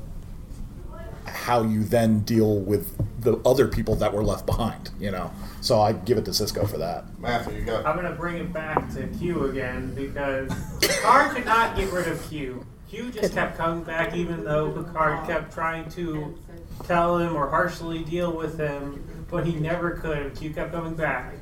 [1.34, 5.30] how you then deal with the other people that were left behind, you know.
[5.60, 7.04] So I give it to Sisko for that.
[7.18, 11.76] Matthew, you got I'm gonna bring it back to Q again because Picard could not
[11.76, 12.64] get rid of Q.
[12.88, 16.38] Q just kept coming back even though Picard kept trying to
[16.84, 20.36] tell him or harshly deal with him, but he never could.
[20.36, 21.34] Q kept coming back.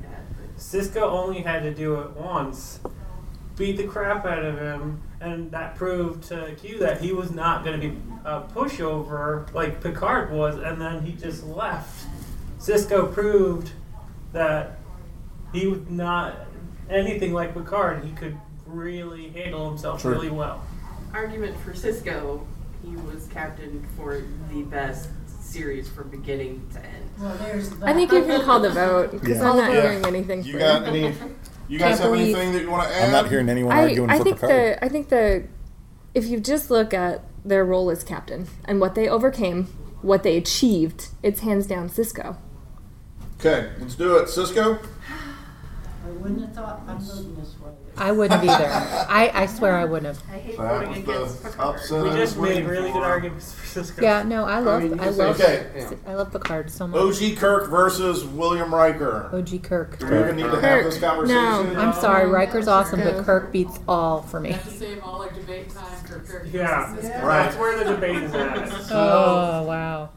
[0.57, 2.79] Sisko only had to do it once,
[3.57, 7.63] beat the crap out of him, and that proved to Q that he was not
[7.63, 12.05] going to be a pushover like Picard was, and then he just left.
[12.59, 13.71] Sisko proved
[14.33, 14.79] that
[15.53, 16.35] he was not
[16.89, 18.03] anything like Picard.
[18.03, 20.11] He could really handle himself True.
[20.11, 20.61] really well.
[21.13, 22.43] Argument for Sisko,
[22.83, 25.09] he was captain for the best
[25.41, 27.09] series from beginning to end.
[27.19, 27.87] Well, there's that.
[27.89, 29.49] I think you can call the vote because Yeah.
[29.51, 29.81] I'm not Yeah.
[29.81, 30.43] hearing anything.
[30.43, 30.87] You for got it.
[30.87, 31.15] any?
[31.73, 33.05] You guys Can't have believe- anything that you want to add?
[33.05, 34.51] I'm not hearing anyone I, arguing I for think Picard.
[34.51, 35.45] the I think the
[36.13, 39.63] if you just look at their role as captain and what they overcame,
[40.03, 42.37] what they achieved, it's hands down Sisko.
[43.39, 44.25] Okay, let's do it.
[44.27, 44.85] Sisko.
[46.05, 47.62] I wouldn't have thought I'm voting this way.
[47.95, 48.67] I wouldn't either.
[48.69, 50.23] I, I swear I wouldn't have.
[50.33, 51.75] I hate That voting was against the Picard.
[51.75, 52.93] upset We I just was made waiting really for.
[52.99, 54.01] good arguments for Sisko.
[54.01, 55.67] Yeah, no, I love, mean, you I say- love, Okay.
[55.75, 55.91] Yeah.
[56.07, 56.99] I love Picard so much.
[57.21, 59.29] OG Kirk versus William Riker.
[59.31, 59.99] OG Kirk.
[59.99, 60.83] Do we even need to have Kirk.
[60.85, 61.73] this conversation?
[61.73, 61.79] No.
[61.79, 64.53] I'm sorry, Riker's awesome, but Kirk beats all for We me.
[64.53, 66.47] have to save all our debate time for Kirk.
[66.51, 67.23] Yeah, versus Sisko.
[67.23, 67.43] Right.
[67.43, 68.69] that's where the debate is at.
[68.91, 70.09] Oh wow.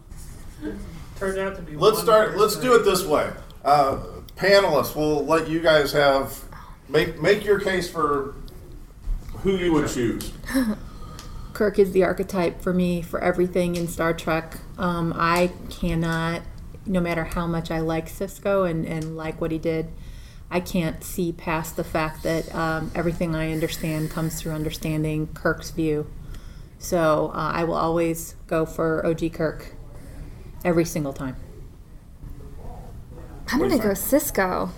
[1.16, 1.76] turned out to be.
[1.76, 2.36] Let's one start.
[2.36, 2.70] Let's person.
[2.70, 3.30] do it this way.
[3.64, 3.98] Uh,
[4.36, 6.42] panelists, we'll let you guys have
[6.88, 8.34] make make your case for
[9.38, 10.32] who you would choose.
[11.52, 14.58] Kirk is the archetype for me for everything in Star Trek.
[14.76, 16.42] Um, I cannot,
[16.84, 19.88] no matter how much I like Sisko and, and like what he did,
[20.50, 25.70] I can't see past the fact that um, everything I understand comes through understanding Kirk's
[25.70, 26.06] view.
[26.78, 29.72] So uh, I will always go for OG Kirk
[30.62, 31.36] every single time.
[33.48, 33.90] I'm gonna go?
[33.90, 34.70] Sisko.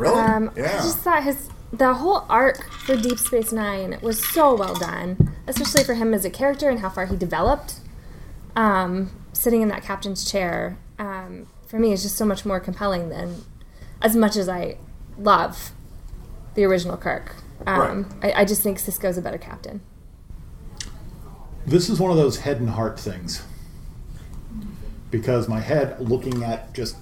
[0.00, 0.18] Really?
[0.18, 0.64] Um, yeah.
[0.64, 5.36] I just thought his the whole arc for Deep Space Nine was so well done,
[5.46, 7.74] especially for him as a character and how far he developed.
[8.56, 13.10] Um, sitting in that captain's chair, um, for me, is just so much more compelling
[13.10, 13.44] than
[14.00, 14.78] as much as I
[15.18, 15.70] love
[16.54, 17.36] the original Kirk.
[17.66, 19.82] Um, I, I just think Sisko's a better captain.
[21.66, 23.44] This is one of those head and heart things.
[25.10, 26.96] Because my head, looking at just,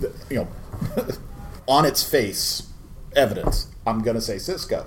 [0.00, 0.48] the, you know,
[1.68, 2.70] on its face,
[3.14, 4.86] evidence, I'm going to say Sisko.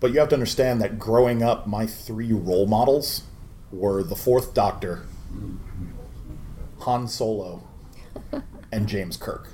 [0.00, 3.22] But you have to understand that growing up, my three role models
[3.72, 5.06] were the Fourth Doctor,
[6.80, 7.62] Han Solo,
[8.70, 9.48] and James Kirk.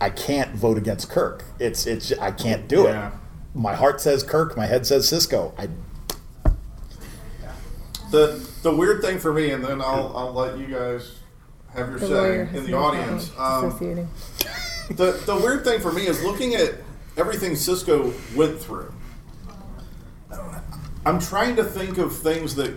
[0.00, 1.44] I can't vote against Kirk.
[1.58, 3.08] It's it's I can't do Yeah.
[3.08, 3.14] it.
[3.54, 4.56] My heart says Kirk.
[4.56, 5.52] My head says Sisko.
[5.58, 5.68] I
[8.10, 11.12] The the weird thing for me, and then I'll I'll let you guys
[11.74, 13.28] have your The say lawyer in has the no audience.
[13.28, 14.08] problem Um, associating.
[14.90, 16.74] The the weird thing for me is looking at
[17.16, 18.92] everything Sisko went through.
[21.06, 22.74] I'm trying to think of things that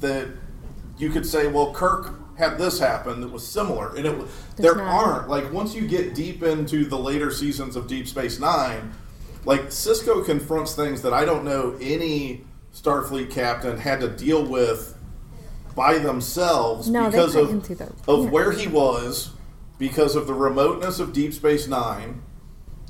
[0.00, 0.28] that
[0.98, 4.76] you could say, well, Kirk had this happen that was similar, and it w- there
[4.76, 4.86] not.
[4.86, 5.28] aren't.
[5.28, 8.92] Like once you get deep into the later seasons of Deep Space Nine,
[9.44, 14.96] like Sisko confronts things that I don't know any Starfleet captain had to deal with
[15.74, 18.30] by themselves No, because of him through the- of yeah.
[18.30, 19.30] where he was,
[19.82, 22.22] because of the remoteness of Deep Space Nine.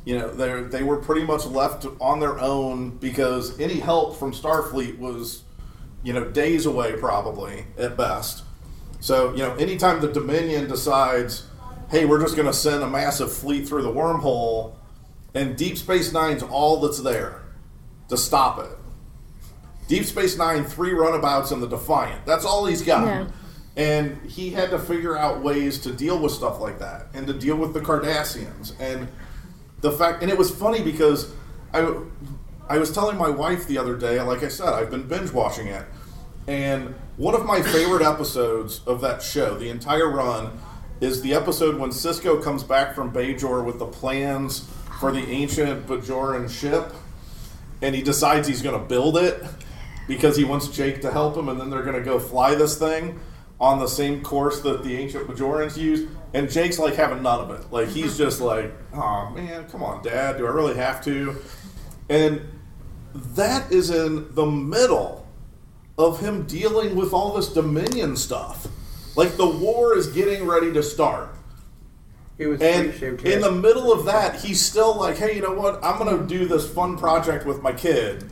[0.05, 4.33] You know, they they were pretty much left on their own because any help from
[4.33, 5.45] Starfleet was,
[6.03, 8.45] you know, days away probably at best.
[9.01, 11.47] So you know, anytime the Dominion decides,
[11.91, 14.75] hey, we're just going to send a massive fleet through the wormhole,
[15.33, 17.41] and Deep Space Nine's all that's there
[18.11, 18.77] to stop it.
[19.89, 22.27] Deep Space Nine, three runabouts and the Defiant.
[22.27, 23.07] That's all he's got.
[23.07, 23.27] Yeah.
[23.77, 27.33] And he had to figure out ways to deal with stuff like that and to
[27.33, 28.75] deal with the Cardassians.
[28.79, 29.09] And
[29.83, 30.23] the fact.
[30.23, 31.33] And it was funny because
[31.75, 31.95] I
[32.69, 35.67] I was telling my wife the other day, like I said, I've been binge watching
[35.67, 35.85] it,
[36.47, 40.59] and one of my favorite episodes of that show, the entire run,
[41.01, 44.69] is the episode when Sisko comes back from Bajor with the plans
[45.01, 46.95] for the ancient Bajoran ship,
[47.83, 49.43] and he decides he's going to build it
[50.09, 52.79] because he wants Jake to help him, and then they're going to go fly this
[52.79, 53.19] thing
[53.63, 56.09] on the same course that the ancient Bajorans used.
[56.35, 57.73] And Jake's like having none of it.
[57.73, 61.37] Like he's just like, oh man, come on, Dad, do I really have to?
[62.11, 62.43] And
[63.15, 65.29] that is in the middle
[65.97, 68.67] of him dealing with all this Dominion stuff.
[69.15, 71.29] Like the war is getting ready to start.
[72.39, 72.93] He was And
[73.25, 75.85] in the middle of that, he's still like, hey, you know what?
[75.85, 78.25] I'm going to do this fun project with my kid.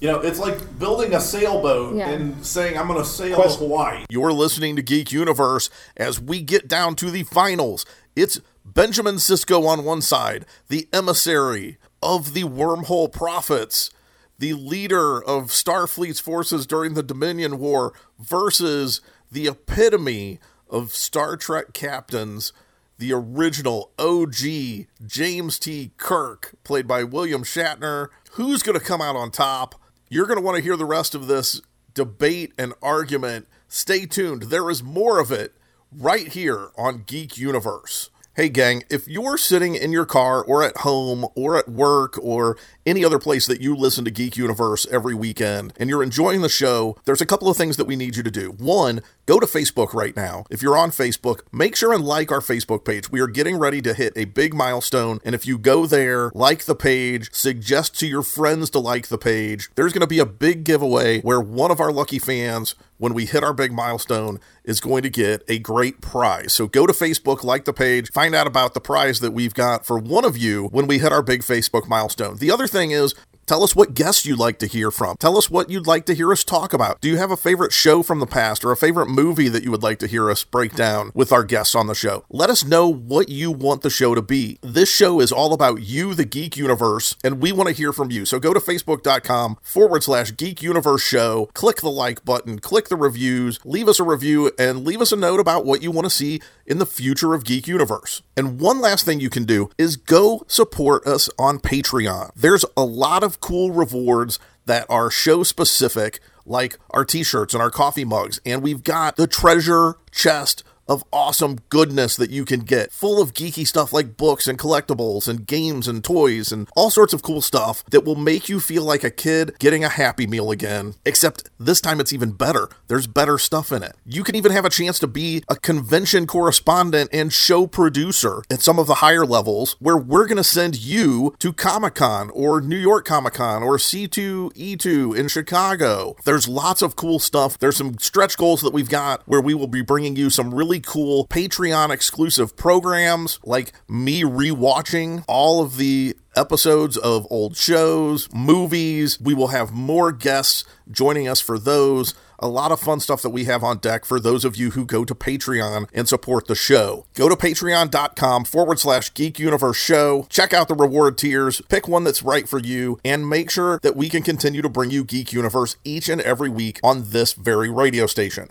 [0.00, 2.08] You know, it's like building a sailboat Yeah.
[2.08, 4.04] and saying, I'm going to sail Quest- to Hawaii.
[4.08, 7.84] You're listening to Geek Universe as we get down to the finals.
[8.16, 13.90] It's Benjamin Sisko on one side, the emissary of the wormhole prophets,
[14.38, 20.40] the leader of Starfleet's forces during the Dominion War, versus the epitome
[20.70, 22.54] of Star Trek captains,
[22.96, 25.90] the original OG James T.
[25.98, 28.08] Kirk, played by William Shatner.
[28.32, 29.74] Who's going to come out on top?
[30.12, 31.62] You're going to want to hear the rest of this
[31.94, 33.46] debate and argument.
[33.68, 34.42] Stay tuned.
[34.42, 35.54] There is more of it
[35.96, 38.10] right here on Geek Universe.
[38.34, 42.56] Hey, gang, if you're sitting in your car or at home or at work or
[42.86, 46.48] any other place that you listen to Geek Universe every weekend and you're enjoying the
[46.48, 48.52] show, there's a couple of things that we need you to do.
[48.52, 50.44] One, go to Facebook right now.
[50.48, 53.10] If you're on Facebook, make sure and like our Facebook page.
[53.10, 55.18] We are getting ready to hit a big milestone.
[55.24, 59.18] And if you go there, like the page, suggest to your friends to like the
[59.18, 63.14] page, there's going to be a big giveaway where one of our lucky fans when
[63.14, 66.52] we hit our big milestone is going to get a great prize.
[66.52, 69.86] So go to Facebook, like the page, find out about the prize that we've got
[69.86, 72.36] for one of you when we hit our big Facebook milestone.
[72.36, 73.14] The other thing is,
[73.50, 75.16] Tell us what guests you'd like to hear from.
[75.16, 77.00] Tell us what you'd like to hear us talk about.
[77.00, 79.72] Do you have a favorite show from the past or a favorite movie that you
[79.72, 82.24] would like to hear us break down with our guests on the show?
[82.30, 84.60] Let us know what you want the show to be.
[84.62, 88.12] This show is all about you, the Geek Universe, and we want to hear from
[88.12, 88.24] you.
[88.24, 92.94] So go to facebook.com forward slash Geek Universe Show, click the like button, click the
[92.94, 96.10] reviews, leave us a review, and leave us a note about what you want to
[96.10, 96.40] see
[96.70, 98.22] in the future of Geek Universe.
[98.36, 102.30] And one last thing you can do is go support us on Patreon.
[102.36, 107.62] There's a lot of cool rewards that are show specific, like our t shirts and
[107.62, 108.40] our coffee mugs.
[108.46, 113.32] And we've got the treasure chest of awesome goodness that you can get, full of
[113.32, 117.40] geeky stuff like books and collectibles and games and toys and all sorts of cool
[117.40, 120.94] stuff that will make you feel like a kid getting a Happy Meal again.
[121.06, 122.68] Except this time it's even better.
[122.88, 123.96] There's better stuff in it.
[124.04, 128.60] You can even have a chance to be a convention correspondent and show producer at
[128.60, 132.60] some of the higher levels where we're going to send you to Comic Con or
[132.60, 136.16] New York Comic Con or C2E2 in Chicago.
[136.24, 137.58] There's lots of cool stuff.
[137.58, 140.79] There's some stretch goals that we've got where we will be bringing you some really
[140.80, 149.20] cool Patreon exclusive programs like me rewatching all of the episodes of old shows, movies.
[149.20, 152.14] We will have more guests joining us for those.
[152.38, 154.86] A lot of fun stuff that we have on deck for those of you who
[154.86, 157.04] go to Patreon and support the show.
[157.14, 160.26] Go to patreon.com forward slash geek universe show.
[160.30, 163.96] Check out the reward tiers, pick one that's right for you, and make sure that
[163.96, 167.68] we can continue to bring you Geek Universe each and every week on this very
[167.68, 168.50] radio station.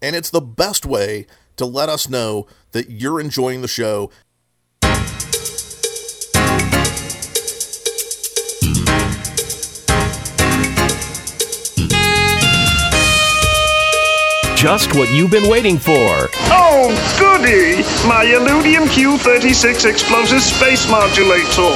[0.00, 1.26] And it's the best way
[1.56, 4.10] to let us know that you're enjoying the show
[14.64, 16.30] Just what you've been waiting for.
[16.48, 16.88] Oh,
[17.18, 17.82] goody!
[18.08, 21.68] My Illudium Q36 explosive space modulator.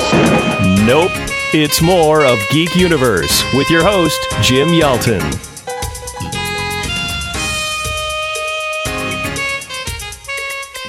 [0.86, 1.10] Nope.
[1.52, 5.20] It's more of Geek Universe with your host, Jim Yelton.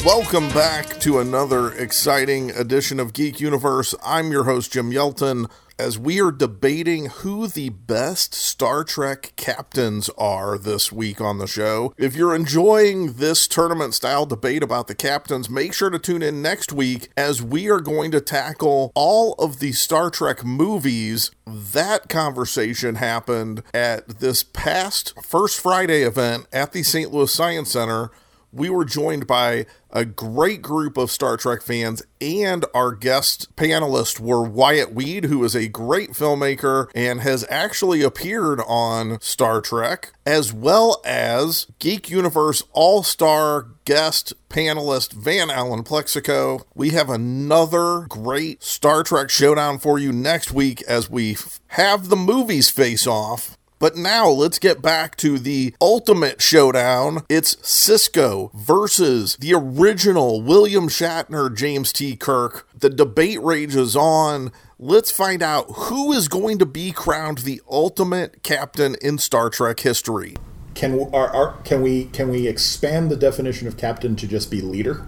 [0.05, 3.93] Welcome back to another exciting edition of Geek Universe.
[4.01, 10.09] I'm your host, Jim Yelton, as we are debating who the best Star Trek captains
[10.17, 11.93] are this week on the show.
[11.97, 16.41] If you're enjoying this tournament style debate about the captains, make sure to tune in
[16.41, 21.29] next week as we are going to tackle all of the Star Trek movies.
[21.45, 27.11] That conversation happened at this past First Friday event at the St.
[27.11, 28.11] Louis Science Center
[28.51, 34.19] we were joined by a great group of Star Trek fans, and our guest panelists
[34.19, 40.13] were Wyatt Weed, who is a great filmmaker and has actually appeared on Star Trek,
[40.25, 46.63] as well as Geek Universe All Star guest panelist Van Allen Plexico.
[46.75, 51.37] We have another great Star Trek showdown for you next week as we
[51.69, 53.57] have the movies face off.
[53.79, 57.23] But now let's get back to the ultimate showdown.
[57.29, 62.17] It's Sisko versus the original William Shatner, James T.
[62.17, 62.67] Kirk.
[62.77, 64.51] The debate rages on.
[64.77, 69.79] Let's find out who is going to be crowned the ultimate captain in Star Trek
[69.79, 70.35] history.
[70.75, 74.59] Can are, are, can we can we expand the definition of captain to just be
[74.59, 75.07] leader?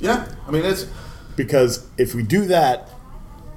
[0.00, 0.86] Yeah, I mean it's
[1.36, 2.88] because if we do that,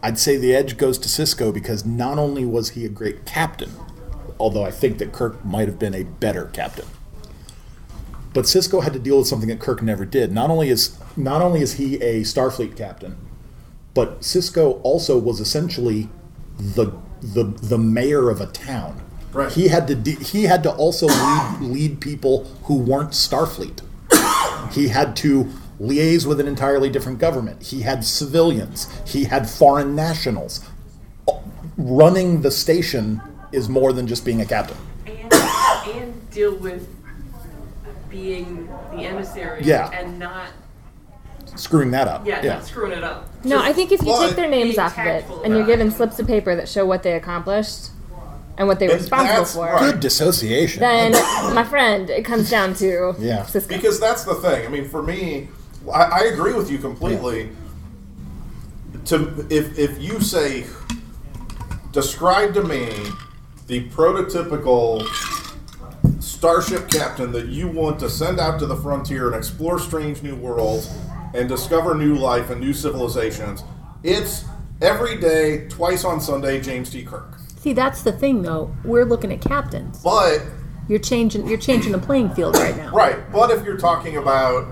[0.04, 3.72] I'd say the edge goes to Sisko because not only was he a great captain,
[4.39, 6.86] although I think that Kirk might have been a better captain.
[8.34, 10.31] But Sisko had to deal with something that Kirk never did.
[10.31, 13.15] Not only is not only is he a Starfleet captain,
[13.93, 16.09] but Sisko also was essentially
[16.57, 19.01] the the the mayor of a town.
[19.31, 19.51] Right.
[19.51, 23.81] He had to de- he had to also lead lead people who weren't Starfleet.
[24.73, 27.61] he had to liaise with an entirely different government.
[27.63, 28.88] He had civilians.
[29.05, 30.61] He had foreign nationals.
[31.77, 33.21] Running the station
[33.54, 34.78] is more than just being a captain.
[35.06, 36.88] and, and deal with
[38.10, 39.89] being the emissary Yeah.
[39.91, 40.47] and not
[41.56, 42.26] Screwing that up.
[42.26, 43.30] yeah, not screwing it up.
[43.43, 45.91] No, Just I think if you take their names off of it and you're given
[45.91, 47.89] slips of paper that show what they accomplished
[48.58, 50.80] and what they were responsible for, Good dissociation.
[50.80, 51.12] then
[51.56, 53.43] my friend, it comes down to Yeah.
[53.43, 53.68] Sisko.
[53.68, 54.66] Because that's the thing.
[54.66, 55.47] I mean, for me,
[55.93, 57.49] I, I agree with you completely.
[59.06, 60.66] To if if you say,
[61.91, 62.89] describe to me
[63.68, 65.05] the prototypical
[66.22, 70.36] starship captain that you want to send out to the frontier and explore strange new
[70.36, 70.93] worlds
[71.34, 73.64] and discover new life and new civilizations.
[74.03, 74.45] It's
[74.82, 77.03] every day, twice on Sunday, James T.
[77.03, 77.39] Kirk.
[77.57, 78.76] See, that's the thing, though.
[78.84, 80.03] We're looking at captains.
[80.03, 80.41] But
[80.89, 81.47] You're changing.
[81.47, 82.93] You're changing the playing field right now.
[82.93, 84.68] Right, but if you're talking about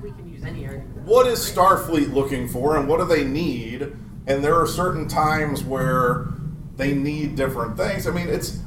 [0.00, 0.98] we can use any argument.
[0.98, 3.92] what is Starfleet looking for and what do they need,
[4.28, 6.28] and there are certain times where
[6.76, 8.06] they need different things.
[8.06, 8.60] I mean, it's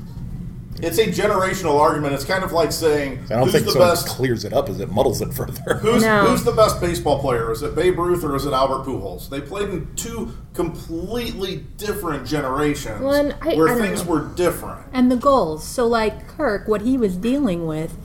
[0.81, 2.13] it's a generational argument.
[2.13, 3.79] It's kind of like saying I don't who's think the so.
[3.79, 5.75] best clears it up as it muddles it further.
[5.81, 7.51] Who's, who's the best baseball player?
[7.51, 9.27] Is it Babe Ruth or is it Albert Pujols?
[9.29, 14.11] They played in two completely different generations Well, I- where I things know.
[14.11, 14.85] were different.
[14.93, 15.67] And the goals.
[15.67, 17.97] So, like Kirk, what he was dealing with,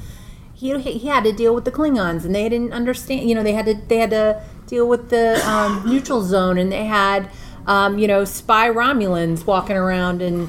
[0.53, 3.29] he, he had to deal with the Klingons, and they didn't understand.
[3.29, 6.73] You know, they had to they had to deal with the um, neutral zone, and
[6.73, 7.31] they had
[7.67, 10.49] um, you know spy Romulans walking around, and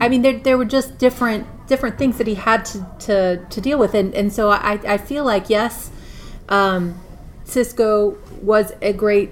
[0.00, 3.60] I mean, there, there were just different different things that he had to, to, to
[3.60, 5.90] deal with, and and so I I feel like yes,
[6.48, 7.00] um,
[7.44, 9.30] Sisko was a great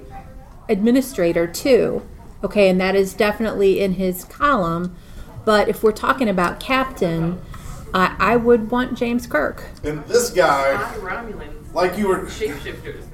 [0.69, 2.03] administrator too.
[2.45, 4.97] Okay, and that is definitely in his column.
[5.45, 7.41] But if we're talking about captain,
[7.95, 9.65] I, I would want James Kirk.
[9.85, 10.75] And this guy,
[11.73, 13.05] like you were, shapeshifters.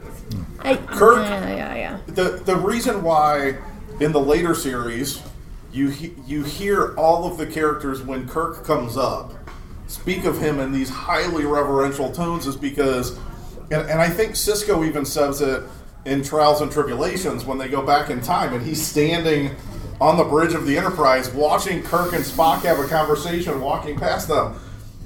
[0.60, 1.98] I, Kirk- Yeah, yeah, yeah.
[2.06, 3.58] the the reason why
[4.02, 5.22] in the later series
[5.72, 9.32] you he- you hear all of the characters when Kirk comes up
[9.86, 13.16] speak of him in these highly reverential tones is because
[13.70, 15.62] and, and I think Sisko even says it
[16.04, 19.52] in Trials and Tribulations when they go back in time and he's standing
[20.00, 24.26] on the bridge of the Enterprise watching Kirk and Spock have a conversation walking past
[24.26, 24.54] them.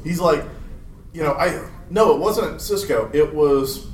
[0.03, 0.43] He's like,
[1.13, 3.15] you know, I no, it wasn't Sisko.
[3.15, 3.87] It was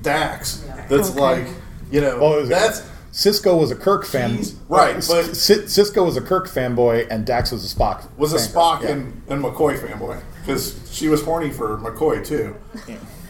[0.00, 0.64] Dax.
[0.88, 1.18] That's Okay.
[1.20, 1.46] like,
[1.90, 2.82] you know, Well, it was- that's
[3.18, 4.38] Sisko was a Kirk fan,
[4.68, 8.04] right, S- but- C- Sisko was a Kirk fanboy, and Dax was a Spock.
[8.16, 8.52] was a fanboy.
[8.52, 8.88] Spock Yeah.
[8.90, 12.54] and, and McCoy fanboy because she was horny for McCoy too.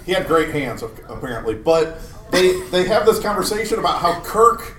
[0.05, 4.76] He had great hands apparently, but they they have this conversation about how Kirk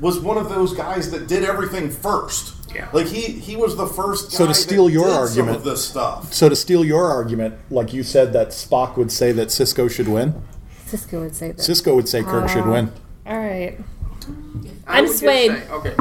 [0.00, 2.54] was one of those guys that did everything first.
[2.74, 2.88] Yeah.
[2.94, 4.30] Like he he was the first.
[4.30, 6.32] Guy So to steal that your argument, of this stuff.
[6.32, 10.08] So to steal your argument, like you said that Spock would say that Sisko should
[10.08, 10.42] win,
[10.90, 11.58] Sisko would say that.
[11.58, 12.92] Sisko would say Kirk should Uh, win.
[13.26, 13.78] All right.
[14.86, 15.50] I I'm would just swayed.
[15.50, 15.94] say- okay.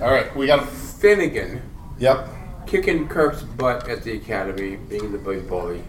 [0.00, 1.62] All right, we got Finnegan.
[1.98, 2.28] Yep.
[2.66, 5.82] Kicking Kirk's butt at the academy, being the big bully.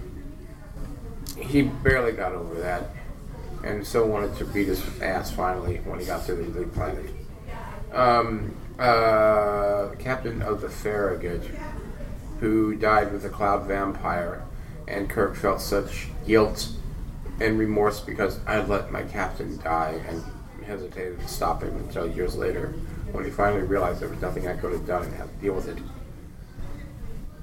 [1.38, 2.90] He barely got over that,
[3.64, 7.06] and so wanted to beat his ass finally when he got to the big planet.
[7.94, 11.44] Um, uh, captain of the Farragut,
[12.40, 14.44] who died with a cloud vampire,
[14.88, 16.70] and Kirk felt such guilt
[17.42, 20.24] and remorse because I let my captain die and
[20.70, 22.74] hesitated to stop him until years later
[23.12, 25.54] when he finally realized there was nothing I could have done and had to deal
[25.54, 25.78] with it.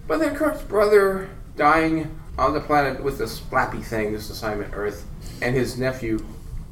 [0.07, 5.05] But then Kirk's brother dying on the planet with this flappy thing, this assignment Earth,
[5.43, 6.25] and his nephew,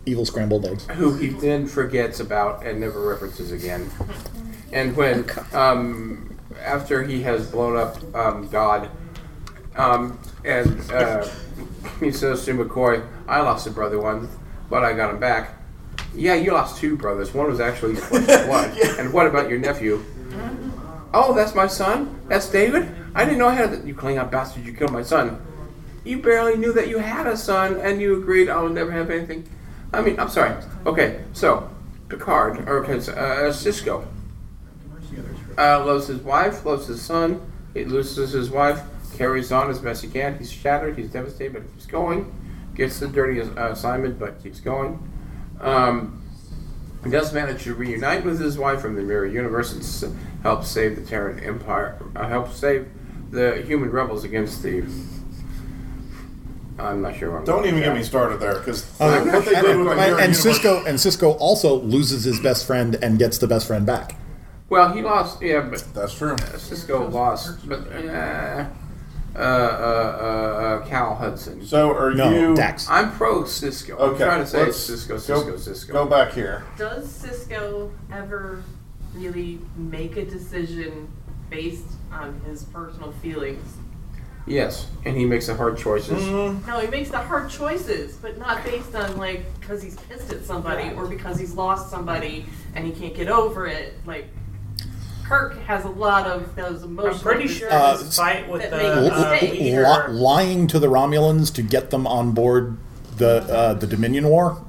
[0.07, 0.87] Evil scrambled eggs.
[0.87, 3.91] who he then forgets about and never references again.
[4.73, 8.91] And when, um, after he has blown up um, God,
[9.77, 11.27] um, and uh,
[12.01, 14.31] he says to McCoy, I lost a brother once,
[14.69, 15.54] but I got him back.
[16.15, 17.35] Yeah, you lost two brothers.
[17.35, 18.79] One was actually flesh and blood.
[18.99, 20.05] And what about your nephew?
[21.13, 22.21] Oh, that's my son?
[22.29, 22.89] That's David?
[23.15, 23.87] I didn't know I had a...
[23.87, 25.41] You Klingon bastard, you killed my son.
[26.05, 29.11] You barely knew that you had a son, and you agreed I would never have
[29.11, 29.49] anything.
[29.93, 30.55] I mean, I'm sorry.
[30.87, 31.71] Okay, so,
[32.09, 32.89] Picard, or uh,
[33.53, 34.07] Sisko,
[35.57, 37.41] uh, loves his wife, loves his son,
[37.75, 38.83] he loses his wife,
[39.17, 40.37] carries on as best he can.
[40.37, 42.33] He's shattered, he's devastated, but keeps going.
[42.75, 44.99] Gets the dirty uh, assignment, but keeps going.
[45.65, 46.21] Um,
[47.03, 50.05] he does manage to reunite with his wife from the mirror universe and s-
[50.43, 52.87] help save the Terran Empire, uh, help save
[53.31, 54.85] the human rebels against the.
[56.79, 57.31] I'm not sure.
[57.31, 59.87] What I'm Don't going even get me started there because Uh, what they did with
[59.87, 63.39] the and, Mirror and Universe- Sisko and Sisko also loses his best friend and gets
[63.39, 64.17] the best friend back.
[64.69, 65.41] Well, he lost.
[65.41, 66.35] Yeah, but that's true.
[66.37, 68.65] Sisko lost, but uh,
[69.37, 69.43] uh, uh,
[70.83, 71.65] uh, Cal Hudson.
[71.65, 72.55] So are No, you?
[72.57, 72.89] Dax.
[72.89, 73.95] I'm pro Sisko.
[73.95, 75.93] I'm Okay, trying to say let's Sisko, go- Sisko, Sisko.
[75.93, 76.65] Go back here.
[76.79, 78.63] Does Sisko ever
[79.15, 81.09] really make a decision
[81.51, 83.77] based on his personal feelings?
[84.47, 86.23] Yes, and he makes the hard choices.
[86.23, 90.45] No, he makes the hard choices, but not based on like because he's pissed at
[90.45, 93.95] somebody or because he's lost somebody and he can't get over it.
[94.05, 94.27] Like
[95.25, 97.19] Kirk has a lot of those emotional.
[97.19, 101.63] pretty sure Uh, his fight with the make L- li- lying to the Romulans to
[101.63, 102.77] get them on board
[103.17, 104.63] the uh, the Dominion War.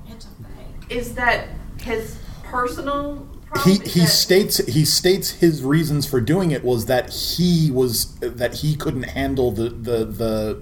[0.90, 1.48] is that
[1.82, 3.26] his personal
[3.64, 8.16] He he that- states he states his reasons for doing it was that he was
[8.20, 10.62] that he couldn't handle the the the.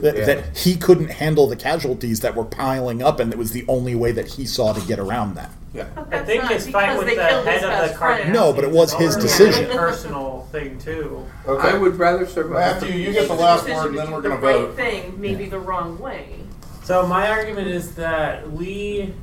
[0.00, 0.24] That, Yeah.
[0.24, 3.94] that he couldn't handle the casualties that were piling up, and it was the only
[3.94, 5.52] way that he saw to get around that.
[5.74, 5.88] Yeah.
[6.10, 7.98] I think not his fight because with they the killed his head of best the
[7.98, 8.32] friend.
[8.32, 9.70] No, but it was his decision.
[9.70, 11.26] a personal thing too.
[11.46, 11.68] Okay.
[11.70, 12.82] I would rather survive.
[12.82, 14.76] Matthew, you He get the last word, and then we're gonna vote.
[14.76, 16.40] the right thing, maybe the wrong way.
[16.84, 19.14] So my argument is that we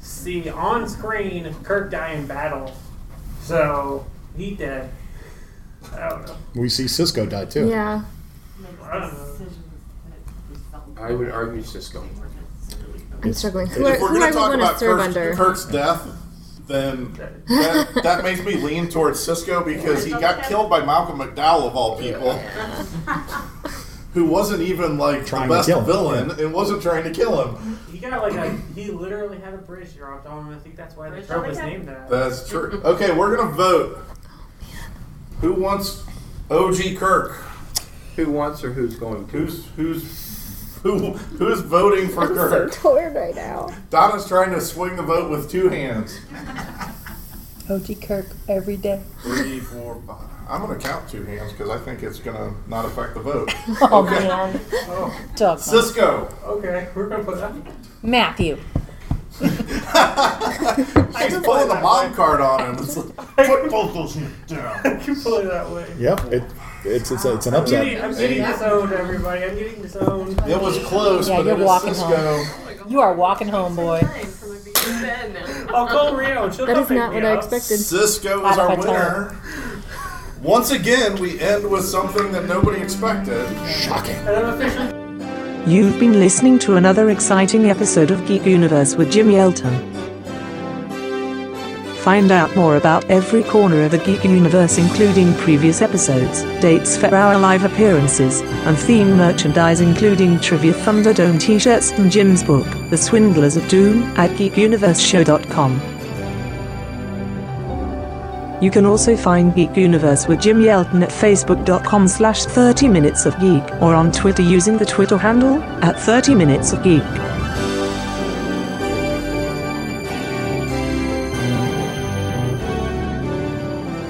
[0.00, 2.72] see on screen Kirk die in battle,
[3.40, 4.04] so
[4.36, 4.90] he dead.
[5.94, 6.36] I don't know.
[6.54, 7.68] We see Sisko die too.
[7.68, 8.02] Yeah.
[8.82, 9.24] I don't know.
[11.00, 12.04] I would argue Sisko.
[13.22, 13.66] I'm struggling.
[13.66, 15.34] If Who, are, we're going I to talk would want about to serve Kirk's, under?
[15.34, 16.06] Kirk's death,
[16.66, 17.12] then
[17.48, 21.76] that, that makes me lean towards Sisko because he got killed by Malcolm McDowell of
[21.76, 22.34] all people,
[24.12, 27.10] who wasn't even like Trying the to best kill him, villain and wasn't trying to
[27.10, 27.78] kill him.
[27.90, 30.54] He got like a he literally had a bridge dropped on him.
[30.54, 32.08] I think that's why the Bridge trope was named that.
[32.08, 32.80] That's true.
[32.84, 34.04] Okay, we're going to vote.
[35.40, 36.04] Who wants
[36.50, 37.42] OG Kirk?
[38.16, 39.32] Who wants or who's going to?
[39.32, 40.04] Who's who's
[40.82, 42.72] who who's voting for I'm so Kirk?
[42.72, 43.68] torn right now.
[43.90, 46.18] Donna's trying to swing the vote with two hands.
[47.70, 49.00] OG Kirk every day.
[49.22, 50.24] Three, four, five.
[50.48, 53.20] I'm going to count two hands because I think it's going to not affect the
[53.20, 53.52] vote.
[53.82, 54.26] Oh Okay.
[54.26, 54.60] man.
[54.88, 55.58] Oh, Dog.
[55.58, 56.32] Sisko.
[56.44, 56.88] okay.
[56.94, 57.52] We're gonna put that.
[58.02, 58.56] Matthew.
[59.38, 59.48] She's
[61.44, 62.82] pulling the mom card on him.
[62.82, 64.80] It's like, put both those hands down.
[64.84, 65.86] I can pull it that way.
[65.98, 66.42] Yep, it,
[66.88, 68.04] it's it's it's an I'm getting, upset.
[68.04, 69.44] I'm getting disowned, everybody.
[69.44, 70.38] I'm getting disowned.
[70.46, 72.90] It was close, Yeah, but you're it is walking Sisko.
[72.90, 74.00] You are walking home, boy.
[75.70, 77.78] I'll call Rio she'll That come is not me what I expected.
[77.78, 79.40] Sisko is our if I tell winner.
[80.42, 83.46] Once again, we end with something that nobody expected.
[83.68, 84.14] Shocking.
[84.16, 85.08] And I'm officially
[85.66, 89.97] You've been listening to another exciting episode of Geek Universe with Jim Yelton.
[92.02, 97.14] Find out more about every corner of the Geek Universe, including previous episodes, dates for
[97.14, 102.96] our live appearances, and theme merchandise, including Trivia Thunderdome t shirts and Jim's book, The
[102.96, 105.98] Swindlers of Doom, at geekuniverseshow.com.
[108.62, 113.38] You can also find Geek Universe with Jim Yelton at facebook.com slash 30 minutes of
[113.38, 117.27] geek or on Twitter using the Twitter handle at 30 minutes of geek.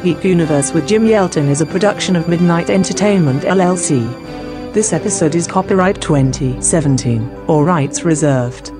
[0.02, 4.02] Geek Universe with Jim Yelton is a production of Midnight Entertainment LLC.
[4.72, 8.70] This episode is copyright 2017, all rights reserved.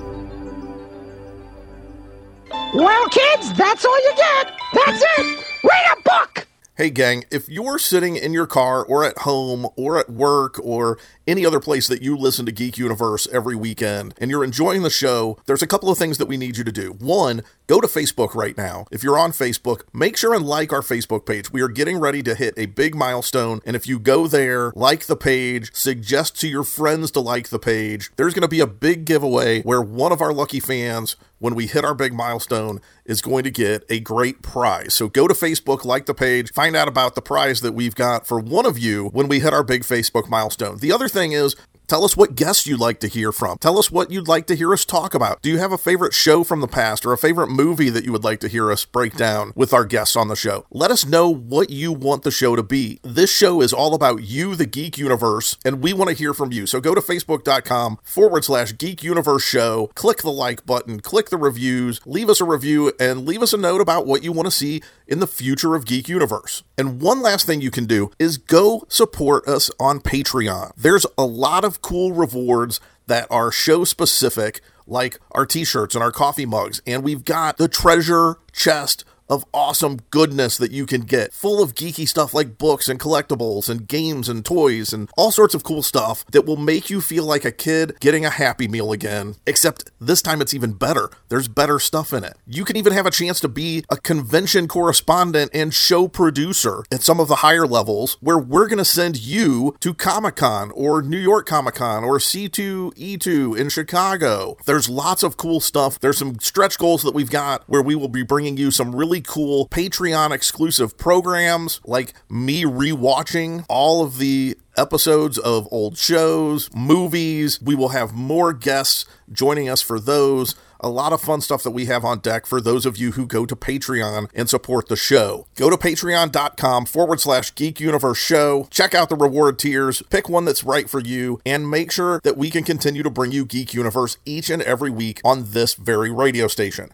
[2.72, 4.52] Well, kids, that's all you get.
[4.74, 5.44] That's it.
[5.64, 6.47] Read a book.
[6.78, 10.96] Hey, gang, if you're sitting in your car or at home or at work or
[11.26, 14.88] any other place that you listen to Geek Universe every weekend and you're enjoying the
[14.88, 16.92] show, there's a couple of things that we need you to do.
[16.92, 18.86] One, go to Facebook right now.
[18.92, 21.52] If you're on Facebook, make sure and like our Facebook page.
[21.52, 23.60] We are getting ready to hit a big milestone.
[23.66, 27.58] And if you go there, like the page, suggest to your friends to like the
[27.58, 31.54] page, there's going to be a big giveaway where one of our lucky fans when
[31.54, 34.94] we hit our big milestone is going to get a great prize.
[34.94, 38.26] So go to Facebook, like the page, find out about the prize that we've got
[38.26, 40.78] for one of you when we hit our big Facebook milestone.
[40.78, 41.56] The other thing is,
[41.88, 43.56] Tell us what guests you'd like to hear from.
[43.56, 45.40] Tell us what you'd like to hear us talk about.
[45.40, 48.12] Do you have a favorite show from the past or a favorite movie that you
[48.12, 50.66] would like to hear us break down with our guests on the show?
[50.70, 53.00] Let us know what you want the show to be.
[53.02, 56.52] This show is all about you, the Geek Universe, and we want to hear from
[56.52, 56.66] you.
[56.66, 61.38] So go to facebook.com forward slash Geek Universe Show, click the like button, click the
[61.38, 64.50] reviews, leave us a review, and leave us a note about what you want to
[64.50, 66.62] see in the future of Geek Universe.
[66.76, 70.72] And one last thing you can do is go support us on Patreon.
[70.76, 76.04] There's a lot of cool rewards that are show specific, like our t shirts and
[76.04, 76.80] our coffee mugs.
[76.86, 81.74] And we've got the treasure chest of awesome goodness that you can get, full of
[81.74, 85.82] geeky stuff like books and collectibles and games and toys and all sorts of cool
[85.82, 89.36] stuff that will make you feel like a kid getting a Happy Meal again.
[89.46, 91.10] Except this time it's even better.
[91.28, 92.36] There's better stuff in it.
[92.46, 97.02] You can even have a chance to be a convention correspondent and show producer at
[97.02, 101.02] some of the higher levels where we're going to send you to Comic Con or
[101.02, 104.56] New York Comic Con or C2E2 in Chicago.
[104.66, 105.98] There's lots of cool stuff.
[106.00, 109.17] There's some stretch goals that we've got where we will be bringing you some really
[109.20, 117.60] cool Patreon exclusive programs like me rewatching all of the episodes of old shows, movies.
[117.60, 120.54] We will have more guests joining us for those.
[120.80, 123.26] A lot of fun stuff that we have on deck for those of you who
[123.26, 125.48] go to Patreon and support the show.
[125.56, 128.68] Go to patreon.com forward slash geek universe show.
[128.70, 132.36] Check out the reward tiers, pick one that's right for you, and make sure that
[132.36, 136.10] we can continue to bring you Geek Universe each and every week on this very
[136.12, 136.92] radio station.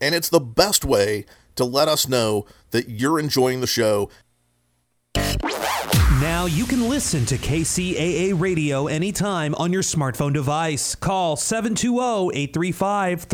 [0.00, 1.26] And it's the best way
[1.56, 4.10] to let us know that you're enjoying the show.
[6.20, 10.94] Now you can listen to KCAA radio anytime on your smartphone device.
[10.94, 13.26] Call 720 835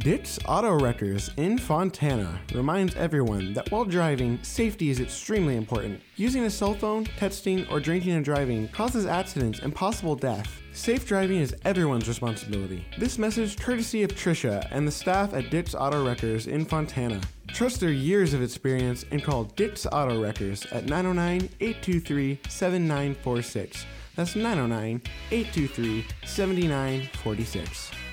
[0.00, 6.00] Dick's Auto Wreckers in Fontana reminds everyone that while driving, safety is extremely important.
[6.16, 10.60] Using a cell phone, texting, or drinking and driving causes accidents and possible death.
[10.72, 12.84] Safe driving is everyone's responsibility.
[12.98, 17.20] This message courtesy of Trisha and the staff at Dick's Auto Wreckers in Fontana.
[17.46, 23.86] Trust their years of experience and call Dick's Auto Wreckers at 909 823 7946.
[24.16, 28.03] That's 909 823 7946.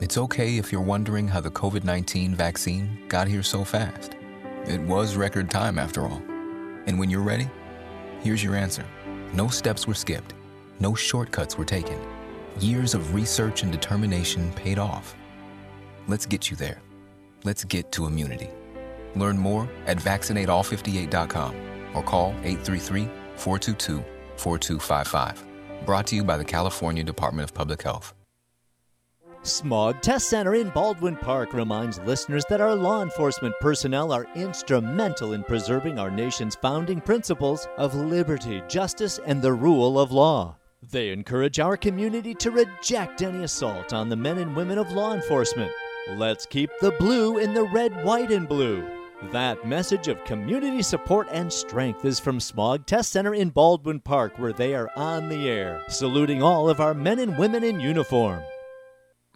[0.00, 4.16] It's okay if you're wondering how the COVID 19 vaccine got here so fast.
[4.66, 6.22] It was record time after all.
[6.86, 7.50] And when you're ready,
[8.20, 8.86] here's your answer
[9.34, 10.32] no steps were skipped,
[10.80, 12.00] no shortcuts were taken.
[12.60, 15.14] Years of research and determination paid off.
[16.08, 16.80] Let's get you there.
[17.44, 18.48] Let's get to immunity.
[19.16, 21.54] Learn more at vaccinateall58.com
[21.94, 23.04] or call 833
[23.36, 24.02] 422
[24.36, 25.44] 4255.
[25.84, 28.14] Brought to you by the California Department of Public Health.
[29.42, 35.32] Smog Test Center in Baldwin Park reminds listeners that our law enforcement personnel are instrumental
[35.32, 40.56] in preserving our nation's founding principles of liberty, justice, and the rule of law.
[40.82, 45.14] They encourage our community to reject any assault on the men and women of law
[45.14, 45.72] enforcement.
[46.10, 48.86] Let's keep the blue in the red, white, and blue.
[49.32, 54.38] That message of community support and strength is from Smog Test Center in Baldwin Park,
[54.38, 58.42] where they are on the air, saluting all of our men and women in uniform.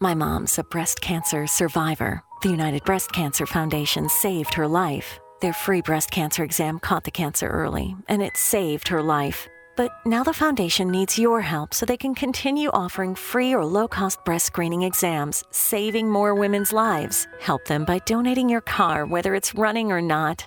[0.01, 2.21] My mom's a breast cancer survivor.
[2.43, 5.21] The United Breast Cancer Foundation saved her life.
[5.41, 9.49] Their free breast cancer exam caught the cancer early, and it saved her life.
[9.77, 13.87] But now the foundation needs your help so they can continue offering free or low
[13.87, 17.29] cost breast screening exams, saving more women's lives.
[17.41, 20.47] Help them by donating your car, whether it's running or not.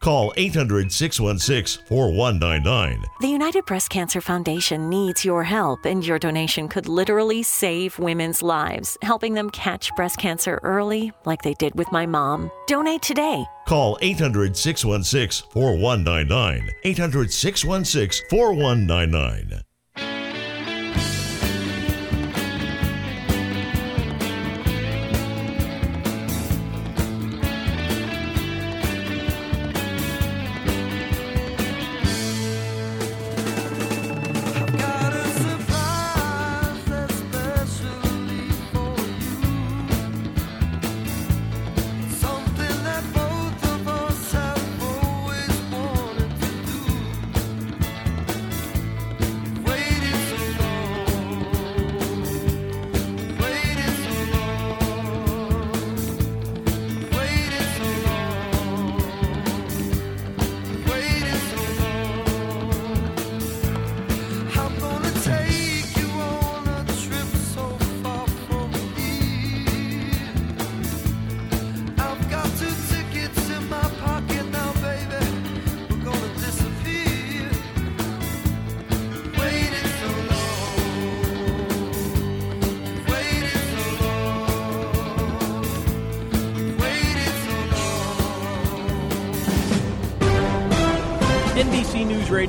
[0.00, 3.04] Call 800 616 4199.
[3.20, 8.42] The United Breast Cancer Foundation needs your help, and your donation could literally save women's
[8.42, 12.50] lives, helping them catch breast cancer early, like they did with my mom.
[12.66, 13.44] Donate today.
[13.66, 16.70] Call 800 616 4199.
[16.84, 19.62] 800 616 4199.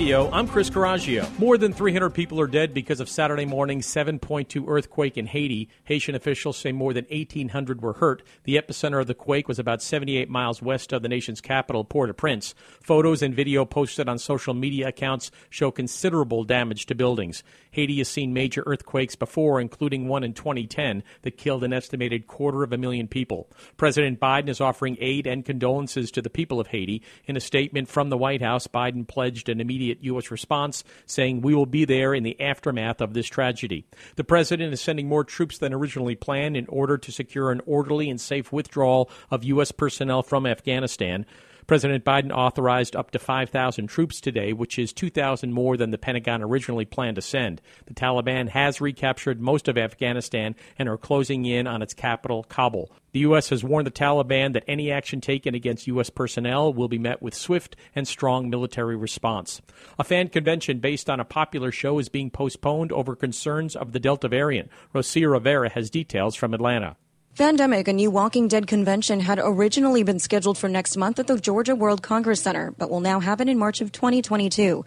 [0.07, 1.27] Radio, I'm Chris Caraggio.
[1.37, 5.67] More than 300 people are dead because of Saturday morning's 7.2 earthquake in Haiti.
[5.83, 8.23] Haitian officials say more than 1,800 were hurt.
[8.45, 12.55] The epicenter of the quake was about 78 miles west of the nation's capital, Port-au-Prince.
[12.81, 17.43] Photos and video posted on social media accounts show considerable damage to buildings.
[17.71, 22.63] Haiti has seen major earthquakes before, including one in 2010 that killed an estimated quarter
[22.63, 23.49] of a million people.
[23.75, 27.03] President Biden is offering aid and condolences to the people of Haiti.
[27.25, 30.31] In a statement from the White House, Biden pledged an immediate U.S.
[30.31, 33.85] response, saying, We will be there in the aftermath of this tragedy.
[34.15, 38.09] The president is sending more troops than originally planned in order to secure an orderly
[38.09, 39.71] and safe withdrawal of U.S.
[39.71, 41.25] personnel from Afghanistan.
[41.68, 46.41] President Biden authorized up to 5,000 troops today, which is 2,000 more than the Pentagon
[46.41, 47.61] originally planned to send.
[47.88, 52.89] The Taliban has recaptured most of Afghanistan and are closing in on its capital, Kabul.
[53.11, 53.49] The U.S.
[53.49, 56.09] has warned the Taliban that any action taken against U.S.
[56.09, 59.61] personnel will be met with swift and strong military response.
[59.99, 63.99] A fan convention based on a popular show is being postponed over concerns of the
[63.99, 64.70] Delta variant.
[64.95, 66.95] Rosia Rivera has details from Atlanta.
[67.38, 71.39] Pandemic, a new Walking Dead convention, had originally been scheduled for next month at the
[71.39, 74.83] Georgia World Congress Center, but will now happen in March of 2022.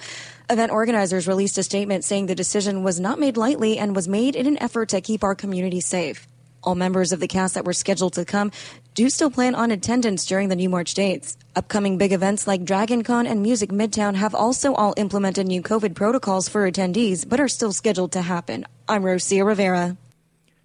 [0.51, 4.35] Event organizers released a statement saying the decision was not made lightly and was made
[4.35, 6.27] in an effort to keep our community safe.
[6.65, 8.51] All members of the cast that were scheduled to come
[8.97, 11.37] do still plan on attendance during the new March dates.
[11.55, 15.95] Upcoming big events like Dragon Con and Music Midtown have also all implemented new COVID
[15.95, 18.67] protocols for attendees, but are still scheduled to happen.
[18.89, 19.97] I'm Rosia Rivera.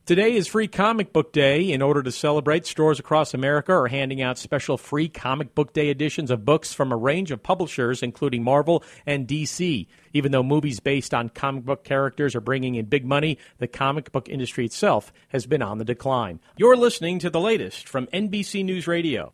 [0.06, 1.72] Today is Free Comic Book Day.
[1.72, 5.90] In order to celebrate, stores across America are handing out special free Comic Book Day
[5.90, 9.88] editions of books from a range of publishers, including Marvel and DC.
[10.14, 14.12] Even though movies based on comic book characters are bringing in big money, the comic
[14.12, 16.40] book industry itself has been on the decline.
[16.56, 19.34] You're listening to the latest from NBC News Radio.